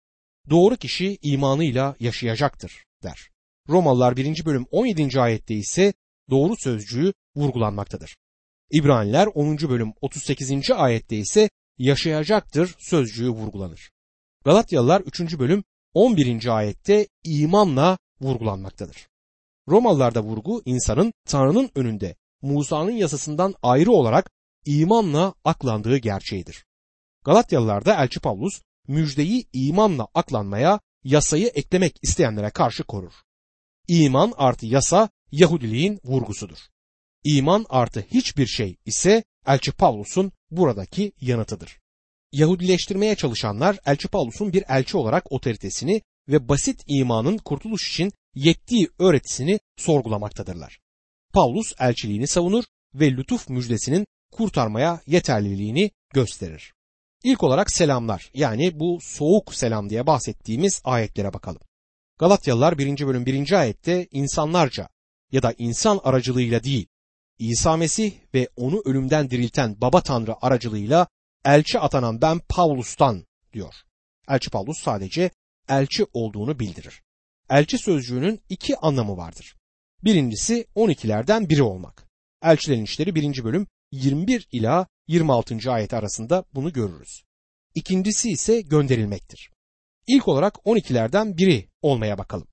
Doğru 0.49 0.75
kişi 0.75 1.17
imanıyla 1.21 1.95
yaşayacaktır 1.99 2.83
der. 3.03 3.29
Romalılar 3.69 4.17
1. 4.17 4.45
bölüm 4.45 4.65
17. 4.71 5.21
ayette 5.21 5.55
ise 5.55 5.93
doğru 6.29 6.55
sözcüğü 6.57 7.13
vurgulanmaktadır. 7.35 8.15
İbraniler 8.71 9.27
10. 9.27 9.57
bölüm 9.57 9.93
38. 10.01 10.71
ayette 10.71 11.17
ise 11.17 11.49
yaşayacaktır 11.77 12.75
sözcüğü 12.79 13.29
vurgulanır. 13.29 13.91
Galatyalılar 14.45 15.01
3. 15.01 15.39
bölüm 15.39 15.63
11. 15.93 16.57
ayette 16.57 17.07
imanla 17.23 17.97
vurgulanmaktadır. 18.21 19.07
Romalılarda 19.67 20.23
vurgu 20.23 20.61
insanın 20.65 21.13
Tanrı'nın 21.25 21.69
önünde 21.75 22.15
Musa'nın 22.41 22.91
yasasından 22.91 23.55
ayrı 23.63 23.91
olarak 23.91 24.31
imanla 24.65 25.33
aklandığı 25.43 25.97
gerçeğidir. 25.97 26.65
Galatyalılarda 27.25 28.03
Elçi 28.03 28.19
Pavlus 28.19 28.61
müjdeyi 28.87 29.45
imanla 29.53 30.07
aklanmaya 30.13 30.79
yasayı 31.03 31.47
eklemek 31.47 31.99
isteyenlere 32.01 32.49
karşı 32.49 32.83
korur. 32.83 33.13
İman 33.87 34.33
artı 34.37 34.65
yasa 34.65 35.09
Yahudiliğin 35.31 35.99
vurgusudur. 36.03 36.57
İman 37.23 37.65
artı 37.69 38.05
hiçbir 38.11 38.47
şey 38.47 38.75
ise 38.85 39.23
Elçi 39.47 39.71
Pavlus'un 39.71 40.31
buradaki 40.51 41.11
yanıtıdır. 41.21 41.79
Yahudileştirmeye 42.31 43.15
çalışanlar 43.15 43.79
Elçi 43.85 44.07
Pavlus'un 44.07 44.53
bir 44.53 44.63
elçi 44.69 44.97
olarak 44.97 45.31
otoritesini 45.31 46.01
ve 46.27 46.49
basit 46.49 46.83
imanın 46.87 47.37
kurtuluş 47.37 47.89
için 47.89 48.11
yettiği 48.35 48.89
öğretisini 48.99 49.59
sorgulamaktadırlar. 49.77 50.79
Pavlus 51.33 51.73
elçiliğini 51.79 52.27
savunur 52.27 52.63
ve 52.93 53.11
lütuf 53.11 53.49
müjdesinin 53.49 54.07
kurtarmaya 54.31 55.01
yeterliliğini 55.07 55.91
gösterir. 56.13 56.73
İlk 57.23 57.43
olarak 57.43 57.71
selamlar 57.71 58.31
yani 58.33 58.79
bu 58.79 58.99
soğuk 59.01 59.55
selam 59.55 59.89
diye 59.89 60.07
bahsettiğimiz 60.07 60.81
ayetlere 60.83 61.33
bakalım. 61.33 61.61
Galatyalılar 62.19 62.77
1. 62.77 63.07
bölüm 63.07 63.25
1. 63.25 63.51
ayette 63.51 64.07
insanlarca 64.11 64.89
ya 65.31 65.43
da 65.43 65.53
insan 65.57 65.99
aracılığıyla 66.03 66.63
değil, 66.63 66.87
İsa 67.39 67.77
Mesih 67.77 68.11
ve 68.33 68.49
onu 68.55 68.81
ölümden 68.85 69.29
dirilten 69.29 69.81
Baba 69.81 70.01
Tanrı 70.01 70.35
aracılığıyla 70.41 71.07
elçi 71.45 71.79
atanan 71.79 72.21
ben 72.21 72.39
Pavlus'tan 72.49 73.25
diyor. 73.53 73.73
Elçi 74.29 74.49
Pavlus 74.49 74.83
sadece 74.83 75.31
elçi 75.69 76.05
olduğunu 76.13 76.59
bildirir. 76.59 77.01
Elçi 77.49 77.77
sözcüğünün 77.77 78.41
iki 78.49 78.77
anlamı 78.77 79.17
vardır. 79.17 79.55
Birincisi 80.03 80.65
12'lerden 80.75 81.49
biri 81.49 81.63
olmak. 81.63 82.07
Elçilerin 82.43 82.83
işleri 82.83 83.15
1. 83.15 83.43
bölüm 83.43 83.67
21 83.91 84.47
ila 84.51 84.87
26. 85.07 85.71
ayet 85.71 85.93
arasında 85.93 86.43
bunu 86.53 86.73
görürüz. 86.73 87.23
İkincisi 87.75 88.29
ise 88.29 88.61
gönderilmektir. 88.61 89.51
İlk 90.07 90.27
olarak 90.27 90.55
12'lerden 90.55 91.37
biri 91.37 91.69
olmaya 91.81 92.17
bakalım. 92.17 92.47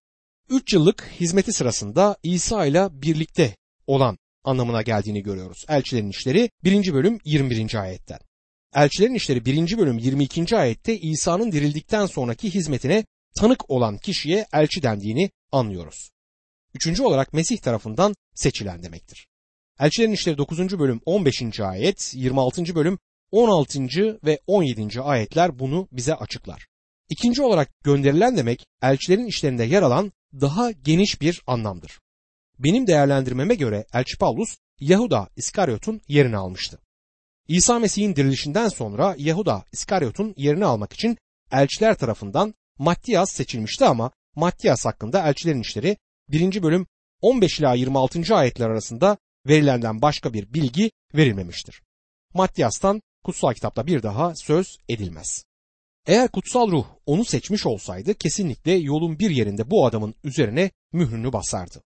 3 0.51 0.73
yıllık 0.73 1.11
hizmeti 1.21 1.53
sırasında 1.53 2.17
İsa 2.23 2.67
ile 2.67 2.89
birlikte 2.93 3.57
olan 3.87 4.19
anlamına 4.45 4.83
geldiğini 4.83 5.23
görüyoruz. 5.23 5.65
Elçilerin 5.69 6.11
işleri 6.11 6.51
1. 6.65 6.95
bölüm 6.95 7.19
21. 7.25 7.75
ayetten. 7.75 8.19
Elçilerin 8.75 9.15
işleri 9.15 9.45
1. 9.45 9.79
bölüm 9.79 9.99
22. 9.99 10.57
ayette 10.57 10.99
İsa'nın 10.99 11.53
dirildikten 11.53 12.07
sonraki 12.07 12.55
hizmetine 12.55 13.05
tanık 13.41 13.71
olan 13.71 13.99
kişiye 13.99 14.47
elçi 14.53 14.83
dendiğini 14.83 15.31
anlıyoruz. 15.53 16.11
Üçüncü 16.75 17.03
olarak 17.03 17.33
Mesih 17.33 17.59
tarafından 17.59 18.15
seçilen 18.35 18.83
demektir. 18.83 19.29
Elçilerin 19.81 20.13
işleri 20.13 20.39
9. 20.39 20.79
bölüm 20.79 21.01
15. 21.05 21.61
ayet, 21.61 22.15
26. 22.15 22.75
bölüm 22.75 22.99
16. 23.31 24.19
ve 24.25 24.41
17. 24.47 25.01
ayetler 25.01 25.59
bunu 25.59 25.89
bize 25.93 26.15
açıklar. 26.15 26.67
İkinci 27.09 27.43
olarak 27.43 27.71
gönderilen 27.85 28.37
demek 28.37 28.67
elçilerin 28.83 29.27
işlerinde 29.27 29.65
yer 29.65 29.83
alan 29.83 30.13
daha 30.33 30.71
geniş 30.71 31.21
bir 31.21 31.43
anlamdır. 31.47 32.01
Benim 32.59 32.87
değerlendirmeme 32.87 33.55
göre 33.55 33.87
Elçi 33.93 34.19
Paulus 34.19 34.57
Yahuda 34.81 35.29
İskaryot'un 35.37 36.01
yerini 36.09 36.37
almıştı. 36.37 36.79
İsa 37.49 37.79
Mesih'in 37.79 38.17
dirilişinden 38.17 38.69
sonra 38.69 39.15
Yahuda 39.19 39.65
İskaryot'un 39.73 40.35
yerini 40.37 40.65
almak 40.65 40.93
için 40.93 41.19
elçiler 41.53 41.99
tarafından 41.99 42.55
Mattiyas 42.79 43.33
seçilmişti 43.33 43.85
ama 43.85 44.11
Mattiyas 44.35 44.85
hakkında 44.85 45.29
elçilerin 45.29 45.61
işleri 45.61 45.97
1. 46.29 46.63
bölüm 46.63 46.87
15 47.21 47.61
ila 47.61 47.75
26. 47.75 48.37
ayetler 48.37 48.71
arasında 48.71 49.17
verilenden 49.47 50.03
başka 50.03 50.33
bir 50.33 50.55
bilgi 50.55 50.91
verilmemiştir. 51.15 51.83
Mattiyas'tan 52.35 53.03
kutsal 53.25 53.55
kitapta 53.55 53.87
bir 53.87 54.03
daha 54.03 54.35
söz 54.35 54.79
edilmez. 54.89 55.45
Eğer 56.07 56.29
kutsal 56.29 56.71
ruh 56.71 56.87
onu 57.07 57.25
seçmiş 57.25 57.67
olsaydı 57.67 58.15
kesinlikle 58.15 58.73
yolun 58.73 59.19
bir 59.19 59.31
yerinde 59.31 59.71
bu 59.71 59.87
adamın 59.87 60.15
üzerine 60.25 60.71
mührünü 60.93 61.33
basardı. 61.33 61.83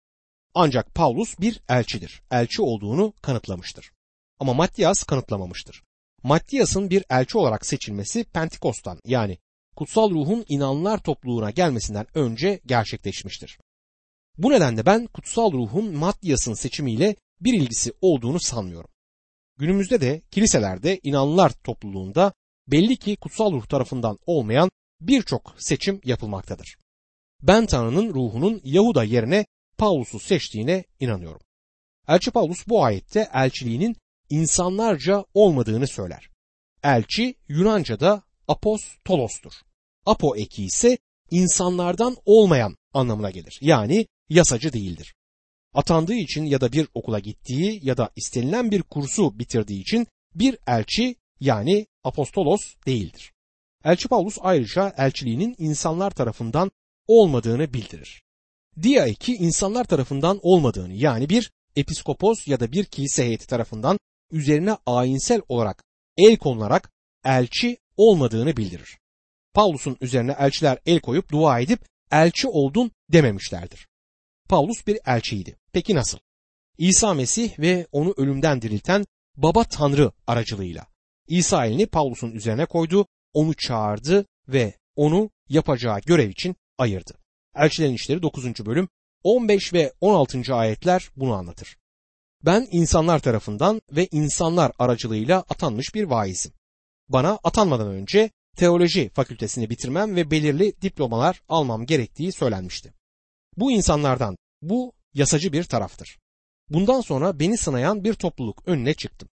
Ancak 0.54 0.94
Paulus 0.94 1.40
bir 1.40 1.60
elçidir. 1.68 2.22
Elçi 2.30 2.62
olduğunu 2.62 3.12
kanıtlamıştır. 3.22 3.90
Ama 4.38 4.54
Mattiyas 4.54 5.02
kanıtlamamıştır. 5.02 5.82
Mattiyas'ın 6.22 6.90
bir 6.90 7.04
elçi 7.10 7.38
olarak 7.38 7.66
seçilmesi 7.66 8.24
Pentikos'tan 8.24 9.00
yani 9.04 9.38
kutsal 9.76 10.10
ruhun 10.10 10.44
inanlar 10.48 10.98
topluluğuna 11.02 11.50
gelmesinden 11.50 12.06
önce 12.14 12.60
gerçekleşmiştir. 12.66 13.58
Bu 14.38 14.50
nedenle 14.50 14.86
ben 14.86 15.06
kutsal 15.06 15.52
ruhun 15.52 15.94
Mattiyas'ın 15.94 16.54
seçimiyle 16.54 17.16
bir 17.40 17.54
ilgisi 17.54 17.92
olduğunu 18.00 18.40
sanmıyorum. 18.40 18.90
Günümüzde 19.58 20.00
de 20.00 20.22
kiliselerde 20.30 21.00
inanlar 21.02 21.50
topluluğunda 21.50 22.32
belli 22.69 22.97
ki 22.97 23.17
kutsal 23.17 23.52
ruh 23.52 23.67
tarafından 23.67 24.19
olmayan 24.26 24.71
birçok 25.00 25.55
seçim 25.59 26.00
yapılmaktadır. 26.05 26.76
Ben 27.43 27.67
Tanrı'nın 27.67 28.14
ruhunun 28.14 28.61
Yahuda 28.64 29.05
yerine 29.05 29.47
Paulus'u 29.79 30.21
seçtiğine 30.21 30.85
inanıyorum. 31.00 31.40
Elçi 32.09 32.31
Paulus 32.31 32.69
bu 32.69 32.85
ayette 32.85 33.31
elçiliğinin 33.35 33.97
insanlarca 34.31 35.25
olmadığını 35.35 35.87
söyler. 35.87 36.31
Elçi 36.83 37.35
Yunanca'da 37.49 38.23
apostolostur. 38.49 39.52
Apo 40.07 40.37
eki 40.37 40.64
ise 40.64 40.99
insanlardan 41.31 42.17
olmayan 42.25 42.76
anlamına 42.93 43.31
gelir. 43.31 43.59
Yani 43.61 44.07
yasacı 44.29 44.73
değildir. 44.73 45.14
Atandığı 45.75 46.14
için 46.14 46.45
ya 46.45 46.61
da 46.61 46.73
bir 46.73 46.88
okula 46.95 47.19
gittiği 47.19 47.81
ya 47.83 47.97
da 47.97 48.11
istenilen 48.17 48.71
bir 48.71 48.83
kursu 48.83 49.38
bitirdiği 49.38 49.81
için 49.81 50.07
bir 50.35 50.59
elçi 50.67 51.17
yani 51.40 51.87
apostolos 52.04 52.61
değildir. 52.87 53.32
Elçi 53.85 54.09
Paulus 54.09 54.38
ayrıca 54.40 54.94
elçiliğinin 54.97 55.54
insanlar 55.59 56.11
tarafından 56.11 56.70
olmadığını 57.06 57.75
bildirir. 57.75 58.23
Dia 58.82 59.06
eki 59.06 59.35
insanlar 59.35 59.85
tarafından 59.85 60.40
olmadığını 60.42 60.94
yani 60.94 61.28
bir 61.28 61.52
episkopos 61.76 62.49
ya 62.49 62.61
da 62.61 62.73
bir 62.73 62.85
kilise 62.85 63.25
heyeti 63.25 63.47
tarafından 63.47 63.99
üzerine 64.30 64.76
ayinsel 64.87 65.40
olarak 65.48 65.85
el 66.16 66.37
konularak 66.37 66.90
elçi 67.24 67.79
olmadığını 67.96 68.57
bildirir. 68.57 68.98
Paulus'un 69.55 69.96
üzerine 70.00 70.37
elçiler 70.38 70.79
el 70.87 71.00
koyup 71.00 71.33
dua 71.33 71.61
edip 71.61 71.81
elçi 72.12 72.48
oldun 72.48 72.90
dememişlerdir. 73.12 73.88
Paulus 74.48 74.87
bir 74.87 74.98
elçiydi. 75.07 75.57
Peki 75.72 75.94
nasıl? 75.94 76.18
İsa 76.79 77.14
Mesih 77.14 77.59
ve 77.59 77.87
onu 77.92 78.14
ölümden 78.16 78.62
dirilten 78.62 79.07
Baba 79.37 79.64
Tanrı 79.64 80.12
aracılığıyla 80.26 80.87
İsa 81.31 81.66
elini 81.66 81.87
Paulus'un 81.87 82.31
üzerine 82.31 82.66
koydu, 82.66 83.07
onu 83.35 83.55
çağırdı 83.55 84.27
ve 84.49 84.75
onu 84.97 85.31
yapacağı 85.49 86.01
görev 86.01 86.31
için 86.31 86.57
ayırdı. 86.79 87.14
Elçilerin 87.57 87.95
İşleri 87.95 88.23
9. 88.23 88.66
bölüm 88.66 88.88
15 89.23 89.73
ve 89.73 89.93
16. 90.01 90.55
ayetler 90.55 91.09
bunu 91.16 91.35
anlatır. 91.35 91.77
Ben 92.45 92.69
insanlar 92.71 93.19
tarafından 93.19 93.83
ve 93.93 94.09
insanlar 94.12 94.73
aracılığıyla 94.79 95.38
atanmış 95.38 95.95
bir 95.95 96.05
vaizim. 96.05 96.53
Bana 97.09 97.38
atanmadan 97.45 97.88
önce 97.88 98.31
teoloji 98.57 99.09
fakültesini 99.09 99.71
bitirmem 99.71 100.16
ve 100.16 100.31
belirli 100.31 100.73
diplomalar 100.83 101.43
almam 101.49 101.87
gerektiği 101.87 102.33
söylenmişti. 102.33 102.95
Bu 103.57 103.73
insanlardan 103.73 104.37
bu 104.62 104.93
yasacı 105.14 105.53
bir 105.53 105.64
taraftır. 105.64 106.19
Bundan 106.69 107.01
sonra 107.01 107.40
beni 107.40 107.57
sınayan 107.57 108.05
bir 108.05 108.14
topluluk 108.14 108.69
önüne 108.69 108.95
çıktım. 108.95 109.29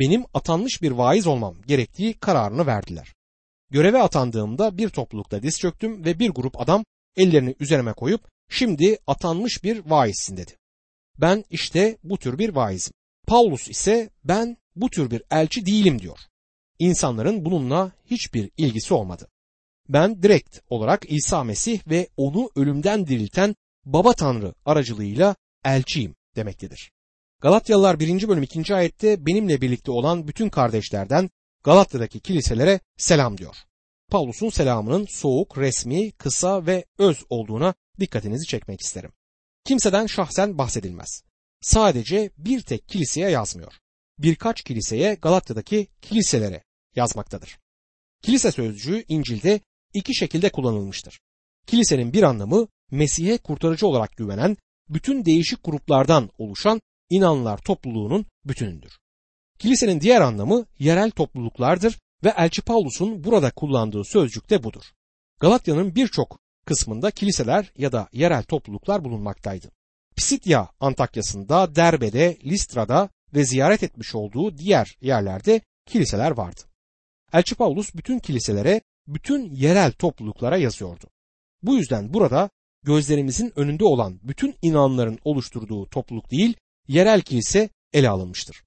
Benim 0.00 0.24
atanmış 0.34 0.82
bir 0.82 0.90
vaiz 0.90 1.26
olmam 1.26 1.56
gerektiği 1.66 2.14
kararını 2.14 2.66
verdiler. 2.66 3.14
Göreve 3.70 4.02
atandığımda 4.02 4.78
bir 4.78 4.88
toplulukta 4.88 5.42
diz 5.42 5.58
çöktüm 5.58 6.04
ve 6.04 6.18
bir 6.18 6.30
grup 6.30 6.60
adam 6.60 6.84
ellerini 7.16 7.54
üzerime 7.60 7.92
koyup 7.92 8.28
şimdi 8.48 8.98
atanmış 9.06 9.64
bir 9.64 9.86
vaizsin 9.86 10.36
dedi. 10.36 10.52
Ben 11.18 11.44
işte 11.50 11.98
bu 12.04 12.18
tür 12.18 12.38
bir 12.38 12.48
vaizim. 12.48 12.92
Paulus 13.26 13.68
ise 13.68 14.10
ben 14.24 14.56
bu 14.76 14.90
tür 14.90 15.10
bir 15.10 15.22
elçi 15.30 15.66
değilim 15.66 15.98
diyor. 15.98 16.18
İnsanların 16.78 17.44
bununla 17.44 17.92
hiçbir 18.06 18.50
ilgisi 18.56 18.94
olmadı. 18.94 19.28
Ben 19.88 20.22
direkt 20.22 20.58
olarak 20.70 21.12
İsa 21.12 21.44
Mesih 21.44 21.80
ve 21.86 22.08
onu 22.16 22.50
ölümden 22.56 23.06
dirilten 23.06 23.54
Baba 23.84 24.12
Tanrı 24.12 24.54
aracılığıyla 24.64 25.36
elçiyim 25.64 26.14
demektedir. 26.36 26.90
Galatyalılar 27.40 28.00
1. 28.00 28.28
bölüm 28.28 28.42
2. 28.42 28.74
ayette 28.74 29.26
benimle 29.26 29.60
birlikte 29.60 29.90
olan 29.90 30.28
bütün 30.28 30.48
kardeşlerden 30.48 31.30
Galatya'daki 31.64 32.20
kiliselere 32.20 32.80
selam 32.96 33.38
diyor. 33.38 33.56
Paulus'un 34.10 34.48
selamının 34.48 35.06
soğuk, 35.10 35.58
resmi, 35.58 36.12
kısa 36.12 36.66
ve 36.66 36.84
öz 36.98 37.24
olduğuna 37.30 37.74
dikkatinizi 38.00 38.46
çekmek 38.46 38.80
isterim. 38.80 39.12
Kimseden 39.64 40.06
şahsen 40.06 40.58
bahsedilmez. 40.58 41.22
Sadece 41.60 42.30
bir 42.38 42.60
tek 42.60 42.88
kiliseye 42.88 43.30
yazmıyor. 43.30 43.72
Birkaç 44.18 44.62
kiliseye 44.62 45.14
Galatya'daki 45.14 45.86
kiliselere 46.02 46.64
yazmaktadır. 46.96 47.58
Kilise 48.22 48.52
sözcüğü 48.52 49.04
İncil'de 49.08 49.60
iki 49.94 50.14
şekilde 50.14 50.50
kullanılmıştır. 50.50 51.20
Kilisenin 51.66 52.12
bir 52.12 52.22
anlamı 52.22 52.68
Mesih'e 52.90 53.38
kurtarıcı 53.38 53.86
olarak 53.86 54.16
güvenen 54.16 54.56
bütün 54.88 55.24
değişik 55.24 55.64
gruplardan 55.64 56.30
oluşan 56.38 56.80
inanlar 57.10 57.58
topluluğunun 57.58 58.26
bütünüdür. 58.44 58.98
Kilisenin 59.58 60.00
diğer 60.00 60.20
anlamı 60.20 60.66
yerel 60.78 61.10
topluluklardır 61.10 61.98
ve 62.24 62.34
Elçi 62.36 62.62
Paulus'un 62.62 63.24
burada 63.24 63.50
kullandığı 63.50 64.04
sözcük 64.04 64.50
de 64.50 64.62
budur. 64.62 64.82
Galatya'nın 65.40 65.94
birçok 65.94 66.40
kısmında 66.66 67.10
kiliseler 67.10 67.72
ya 67.76 67.92
da 67.92 68.08
yerel 68.12 68.42
topluluklar 68.42 69.04
bulunmaktaydı. 69.04 69.70
Pisidya 70.16 70.68
Antakya'sında, 70.80 71.74
Derbe'de, 71.74 72.38
Listra'da 72.44 73.08
ve 73.34 73.44
ziyaret 73.44 73.82
etmiş 73.82 74.14
olduğu 74.14 74.58
diğer 74.58 74.96
yerlerde 75.00 75.60
kiliseler 75.86 76.30
vardı. 76.30 76.60
Elçi 77.32 77.54
Paulus 77.54 77.94
bütün 77.94 78.18
kiliselere, 78.18 78.80
bütün 79.06 79.50
yerel 79.50 79.92
topluluklara 79.92 80.56
yazıyordu. 80.56 81.04
Bu 81.62 81.76
yüzden 81.76 82.14
burada 82.14 82.50
gözlerimizin 82.82 83.52
önünde 83.56 83.84
olan 83.84 84.20
bütün 84.22 84.54
inanların 84.62 85.18
oluşturduğu 85.24 85.86
topluluk 85.86 86.30
değil, 86.30 86.56
yerel 86.90 87.20
kilise 87.20 87.68
ele 87.92 88.08
alınmıştır. 88.08 88.62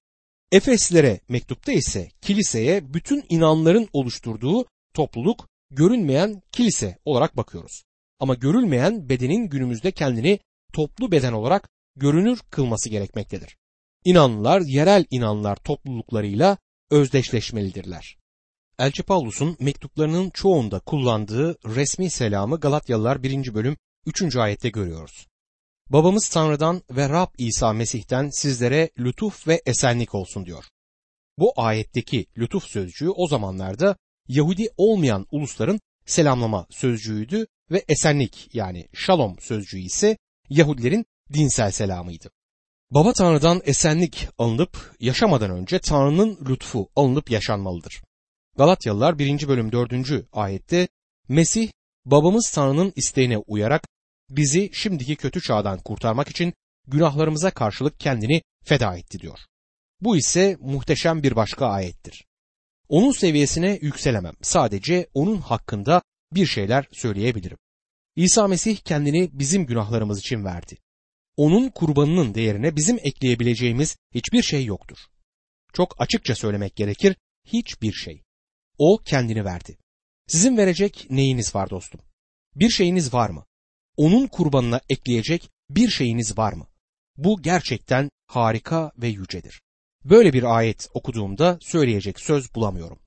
Efeslere 0.52 1.20
mektupta 1.28 1.72
ise 1.72 2.08
kiliseye 2.20 2.94
bütün 2.94 3.24
inanların 3.28 3.88
oluşturduğu 3.92 4.66
topluluk 4.94 5.48
görünmeyen 5.70 6.42
kilise 6.52 6.98
olarak 7.04 7.36
bakıyoruz. 7.36 7.84
Ama 8.20 8.34
görülmeyen 8.34 9.08
bedenin 9.08 9.48
günümüzde 9.48 9.90
kendini 9.90 10.38
toplu 10.72 11.12
beden 11.12 11.32
olarak 11.32 11.68
görünür 11.96 12.40
kılması 12.50 12.88
gerekmektedir. 12.88 13.56
İnanlılar 14.04 14.60
yerel 14.60 15.04
inanlar 15.10 15.56
topluluklarıyla 15.56 16.58
özdeşleşmelidirler. 16.90 18.16
Elçi 18.78 19.02
Paulus'un 19.02 19.56
mektuplarının 19.60 20.30
çoğunda 20.30 20.80
kullandığı 20.80 21.56
resmi 21.64 22.10
selamı 22.10 22.60
Galatyalılar 22.60 23.22
1. 23.22 23.54
bölüm 23.54 23.76
3. 24.06 24.36
ayette 24.36 24.68
görüyoruz. 24.68 25.26
Babamız 25.90 26.28
Tanrı'dan 26.28 26.82
ve 26.90 27.08
Rab 27.08 27.28
İsa 27.38 27.72
Mesih'ten 27.72 28.30
sizlere 28.32 28.90
lütuf 28.98 29.48
ve 29.48 29.62
esenlik 29.66 30.14
olsun 30.14 30.46
diyor. 30.46 30.64
Bu 31.38 31.52
ayetteki 31.56 32.26
lütuf 32.38 32.64
sözcüğü 32.64 33.08
o 33.08 33.28
zamanlarda 33.28 33.96
Yahudi 34.28 34.68
olmayan 34.76 35.26
ulusların 35.30 35.80
selamlama 36.06 36.66
sözcüğüydü 36.70 37.46
ve 37.70 37.84
esenlik 37.88 38.54
yani 38.54 38.88
şalom 38.94 39.36
sözcüğü 39.40 39.78
ise 39.78 40.16
Yahudilerin 40.50 41.06
dinsel 41.32 41.70
selamıydı. 41.70 42.30
Baba 42.90 43.12
Tanrı'dan 43.12 43.62
esenlik 43.64 44.28
alınıp 44.38 44.96
yaşamadan 45.00 45.50
önce 45.50 45.78
Tanrı'nın 45.78 46.38
lütfu 46.48 46.88
alınıp 46.96 47.30
yaşanmalıdır. 47.30 48.02
Galatyalılar 48.56 49.18
1. 49.18 49.48
bölüm 49.48 49.72
4. 49.72 49.92
ayette 50.32 50.88
Mesih 51.28 51.70
babamız 52.04 52.50
Tanrı'nın 52.50 52.92
isteğine 52.96 53.38
uyarak 53.38 53.88
bizi 54.36 54.70
şimdiki 54.72 55.16
kötü 55.16 55.42
çağdan 55.42 55.78
kurtarmak 55.78 56.28
için 56.28 56.54
günahlarımıza 56.86 57.50
karşılık 57.50 58.00
kendini 58.00 58.42
feda 58.64 58.96
etti 58.96 59.20
diyor. 59.20 59.38
Bu 60.00 60.16
ise 60.16 60.56
muhteşem 60.60 61.22
bir 61.22 61.36
başka 61.36 61.66
ayettir. 61.66 62.24
Onun 62.88 63.12
seviyesine 63.12 63.78
yükselemem. 63.82 64.34
Sadece 64.42 65.06
onun 65.14 65.40
hakkında 65.40 66.02
bir 66.32 66.46
şeyler 66.46 66.88
söyleyebilirim. 66.92 67.58
İsa 68.16 68.48
Mesih 68.48 68.76
kendini 68.76 69.30
bizim 69.32 69.66
günahlarımız 69.66 70.18
için 70.18 70.44
verdi. 70.44 70.76
Onun 71.36 71.68
kurbanının 71.68 72.34
değerine 72.34 72.76
bizim 72.76 72.98
ekleyebileceğimiz 73.02 73.96
hiçbir 74.14 74.42
şey 74.42 74.64
yoktur. 74.64 74.98
Çok 75.72 76.00
açıkça 76.00 76.34
söylemek 76.34 76.76
gerekir, 76.76 77.16
hiçbir 77.44 77.92
şey. 77.92 78.22
O 78.78 78.98
kendini 79.04 79.44
verdi. 79.44 79.76
Sizin 80.26 80.56
verecek 80.56 81.06
neyiniz 81.10 81.54
var 81.54 81.70
dostum? 81.70 82.00
Bir 82.56 82.70
şeyiniz 82.70 83.14
var 83.14 83.30
mı? 83.30 83.44
Onun 83.96 84.26
kurbanına 84.26 84.80
ekleyecek 84.88 85.50
bir 85.70 85.88
şeyiniz 85.88 86.38
var 86.38 86.52
mı? 86.52 86.66
Bu 87.16 87.42
gerçekten 87.42 88.10
harika 88.26 88.92
ve 88.98 89.08
yücedir. 89.08 89.62
Böyle 90.04 90.32
bir 90.32 90.56
ayet 90.56 90.88
okuduğumda 90.94 91.58
söyleyecek 91.60 92.20
söz 92.20 92.54
bulamıyorum. 92.54 92.98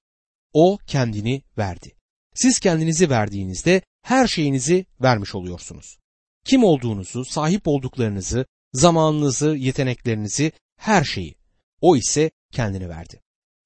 O 0.54 0.78
kendini 0.88 1.42
verdi. 1.58 1.96
Siz 2.36 2.60
kendinizi 2.60 3.10
verdiğinizde 3.10 3.82
her 4.02 4.28
şeyinizi 4.28 4.86
vermiş 5.02 5.36
oluyorsunuz. 5.36 5.98
Kim 6.46 6.64
olduğunuzu, 6.64 7.26
sahip 7.26 7.68
olduklarınızı, 7.68 8.46
zamanınızı, 8.74 9.50
yeteneklerinizi, 9.50 10.52
her 10.78 11.04
şeyi. 11.04 11.36
O 11.82 11.96
ise 11.96 12.32
kendini 12.52 12.90
verdi. 12.90 13.22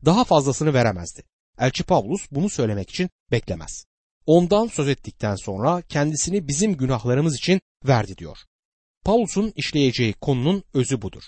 Daha 0.06 0.24
fazlasını 0.24 0.74
veremezdi. 0.74 1.24
Elçi 1.60 1.84
Pavlus 1.84 2.28
bunu 2.32 2.50
söylemek 2.50 2.90
için 2.90 3.10
beklemez. 3.32 3.86
Ondan 4.26 4.68
söz 4.68 4.88
ettikten 4.88 5.36
sonra 5.36 5.82
kendisini 5.82 6.48
bizim 6.48 6.78
günahlarımız 6.78 7.36
için 7.36 7.62
verdi 7.88 8.18
diyor. 8.18 8.38
Pavlus'un 9.06 9.54
işleyeceği 9.56 10.14
konunun 10.14 10.64
özü 10.74 11.02
budur. 11.02 11.24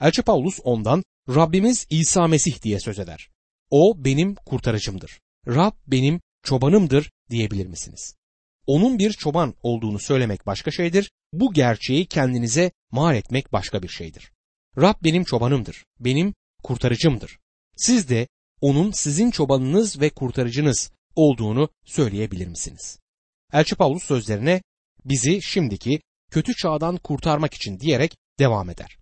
Elçi 0.00 0.22
Pavlus 0.22 0.60
ondan 0.64 1.04
Rabbimiz 1.28 1.86
İsa 1.90 2.26
Mesih 2.26 2.62
diye 2.62 2.80
söz 2.80 2.98
eder. 2.98 3.28
O 3.70 4.04
benim 4.04 4.34
kurtarıcımdır. 4.34 5.20
Rab 5.46 5.72
benim 5.86 6.20
çobanımdır 6.42 7.10
diyebilir 7.30 7.66
misiniz? 7.66 8.14
Onun 8.66 8.98
bir 8.98 9.10
çoban 9.12 9.54
olduğunu 9.62 9.98
söylemek 9.98 10.46
başka 10.46 10.70
şeydir. 10.70 11.10
Bu 11.32 11.52
gerçeği 11.52 12.06
kendinize 12.06 12.70
mal 12.90 13.16
etmek 13.16 13.52
başka 13.52 13.82
bir 13.82 13.88
şeydir. 13.88 14.32
Rab 14.76 14.94
benim 15.04 15.24
çobanımdır. 15.24 15.84
Benim 16.00 16.34
kurtarıcımdır. 16.62 17.38
Siz 17.76 18.08
de 18.08 18.28
onun 18.60 18.90
sizin 18.90 19.30
çobanınız 19.30 20.00
ve 20.00 20.10
kurtarıcınız 20.10 20.92
olduğunu 21.16 21.68
söyleyebilir 21.84 22.46
misiniz? 22.46 22.98
Elçi 23.52 23.76
Paulus 23.76 24.04
sözlerine 24.04 24.62
bizi 25.04 25.42
şimdiki 25.42 26.00
kötü 26.30 26.54
çağdan 26.54 26.96
kurtarmak 26.96 27.54
için 27.54 27.80
diyerek 27.80 28.16
devam 28.38 28.70
eder. 28.70 28.98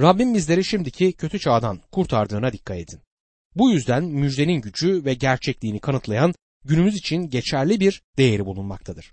Rabbim 0.00 0.34
bizleri 0.34 0.64
şimdiki 0.64 1.12
kötü 1.12 1.38
çağdan 1.38 1.80
kurtardığına 1.92 2.52
dikkat 2.52 2.78
edin. 2.78 3.00
Bu 3.56 3.70
yüzden 3.70 4.04
müjdenin 4.04 4.60
gücü 4.60 5.04
ve 5.04 5.14
gerçekliğini 5.14 5.80
kanıtlayan 5.80 6.34
günümüz 6.64 6.96
için 6.96 7.30
geçerli 7.30 7.80
bir 7.80 8.02
değeri 8.18 8.46
bulunmaktadır. 8.46 9.12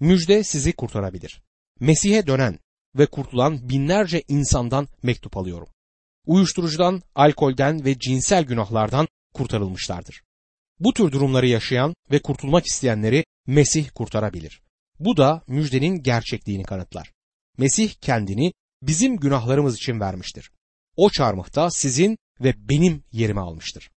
Müjde 0.00 0.44
sizi 0.44 0.72
kurtarabilir. 0.72 1.42
Mesih'e 1.80 2.26
dönen 2.26 2.58
ve 2.98 3.06
kurtulan 3.06 3.68
binlerce 3.68 4.22
insandan 4.28 4.88
mektup 5.02 5.36
alıyorum. 5.36 5.68
Uyuşturucudan, 6.26 7.02
alkolden 7.14 7.84
ve 7.84 7.98
cinsel 7.98 8.44
günahlardan 8.44 9.08
kurtarılmışlardır. 9.34 10.23
Bu 10.80 10.92
tür 10.92 11.12
durumları 11.12 11.46
yaşayan 11.46 11.94
ve 12.10 12.22
kurtulmak 12.22 12.66
isteyenleri 12.66 13.24
Mesih 13.46 13.90
kurtarabilir. 13.94 14.62
Bu 15.00 15.16
da 15.16 15.44
müjdenin 15.48 16.02
gerçekliğini 16.02 16.62
kanıtlar. 16.62 17.12
Mesih 17.58 17.92
kendini 18.00 18.52
bizim 18.82 19.16
günahlarımız 19.16 19.76
için 19.76 20.00
vermiştir. 20.00 20.50
O 20.96 21.10
çarmıhta 21.10 21.70
sizin 21.70 22.18
ve 22.40 22.68
benim 22.68 23.04
yerimi 23.12 23.40
almıştır. 23.40 23.90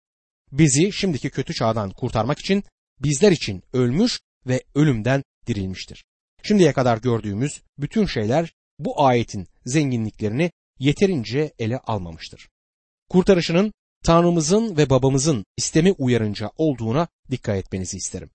Bizi 0.52 0.92
şimdiki 0.94 1.30
kötü 1.30 1.54
çağdan 1.54 1.90
kurtarmak 1.90 2.40
için 2.40 2.64
bizler 3.00 3.32
için 3.32 3.64
ölmüş 3.74 4.20
ve 4.48 4.64
ölümden 4.76 5.24
dirilmiştir. 5.48 6.06
Şimdiye 6.44 6.74
kadar 6.74 6.98
gördüğümüz 6.98 7.62
bütün 7.78 8.06
şeyler 8.06 8.54
bu 8.80 9.06
ayetin 9.06 9.48
zenginliklerini 9.66 10.52
yeterince 10.80 11.54
ele 11.60 11.78
almamıştır. 11.78 12.50
Kurtarışının 13.10 13.74
Tanrımızın 14.08 14.78
ve 14.78 14.90
babamızın 14.90 15.46
istemi 15.58 15.92
uyarınca 15.92 16.52
olduğuna 16.58 17.08
dikkat 17.32 17.58
etmenizi 17.58 17.98
isterim. 17.98 18.30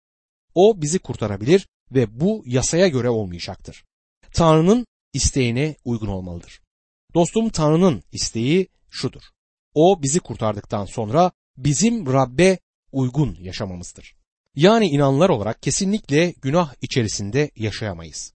O 0.54 0.82
bizi 0.82 0.98
kurtarabilir 0.98 1.68
ve 1.90 2.20
bu 2.20 2.42
yasaya 2.46 2.88
göre 2.88 3.10
olmayacaktır. 3.10 3.84
Tanrı'nın 4.32 4.86
isteğine 5.12 5.76
uygun 5.84 6.06
olmalıdır. 6.06 6.60
Dostum 7.14 7.50
Tanrı'nın 7.50 8.02
isteği 8.12 8.68
şudur. 8.90 9.22
O 9.74 10.02
bizi 10.02 10.20
kurtardıktan 10.20 10.84
sonra 10.84 11.32
bizim 11.56 12.12
Rabbe 12.12 12.58
uygun 12.92 13.36
yaşamamızdır. 13.40 14.16
Yani 14.54 14.86
inanlar 14.86 15.28
olarak 15.28 15.62
kesinlikle 15.62 16.34
günah 16.42 16.74
içerisinde 16.82 17.50
yaşayamayız. 17.56 18.32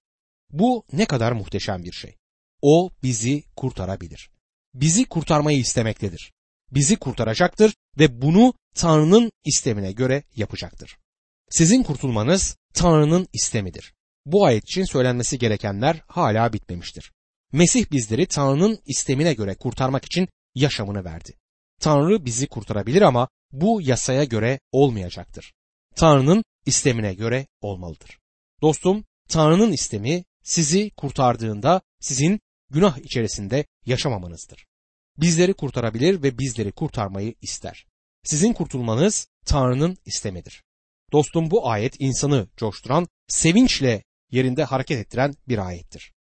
Bu 0.50 0.86
ne 0.94 1.06
kadar 1.06 1.32
muhteşem 1.32 1.84
bir 1.84 1.92
şey. 1.92 2.16
O 2.62 2.90
bizi 3.04 3.44
kurtarabilir. 3.56 4.30
Bizi 4.74 5.06
kurtarmayı 5.06 5.60
istemektedir. 5.60 6.37
Bizi 6.72 6.96
kurtaracaktır 6.96 7.74
ve 8.00 8.22
bunu 8.22 8.54
Tanrı'nın 8.76 9.32
istemine 9.46 9.92
göre 9.92 10.24
yapacaktır. 10.36 10.98
Sizin 11.50 11.84
kurtulmanız 11.84 12.58
Tanrı'nın 12.74 13.28
istemidir. 13.34 13.94
Bu 14.26 14.46
ayet 14.46 14.64
için 14.64 14.84
söylenmesi 14.84 15.40
gerekenler 15.40 16.02
hala 16.08 16.54
bitmemiştir. 16.54 17.12
Mesih 17.52 17.92
bizleri 17.92 18.26
Tanrı'nın 18.26 18.80
istemine 18.86 19.34
göre 19.34 19.56
kurtarmak 19.56 20.06
için 20.06 20.28
yaşamını 20.56 21.06
verdi. 21.06 21.34
Tanrı 21.80 22.26
bizi 22.26 22.48
kurtarabilir 22.48 23.02
ama 23.02 23.28
bu 23.52 23.82
yasaya 23.82 24.24
göre 24.24 24.60
olmayacaktır. 24.72 25.54
Tanrı'nın 25.96 26.44
istemine 26.66 27.14
göre 27.14 27.48
olmalıdır. 27.62 28.20
Dostum, 28.62 29.06
Tanrı'nın 29.30 29.72
istemi 29.72 30.24
sizi 30.44 30.90
kurtardığında 30.90 31.82
sizin 32.00 32.40
günah 32.70 32.98
içerisinde 32.98 33.66
yaşamamanızdır. 33.86 34.66
Bizleri 35.18 35.54
kurtarabilir 35.54 36.24
ve 36.24 36.40
bizleri 36.40 36.72
kurtarmayı 36.72 37.36
ister. 37.42 37.86
Sizin 38.24 38.54
kurtulmanız 38.54 39.28
Tanrı'nın 39.46 39.98
istemidir. 40.06 40.64
Dostum 41.12 41.52
bu 41.52 41.70
ayet 41.70 41.96
insanı 42.00 42.48
coşturan, 42.58 43.08
sevinçle 43.28 44.04
yerinde 44.32 44.64
hareket 44.64 44.98
ettiren 45.00 45.34
bir 45.48 45.68
ayettir. 45.68 46.14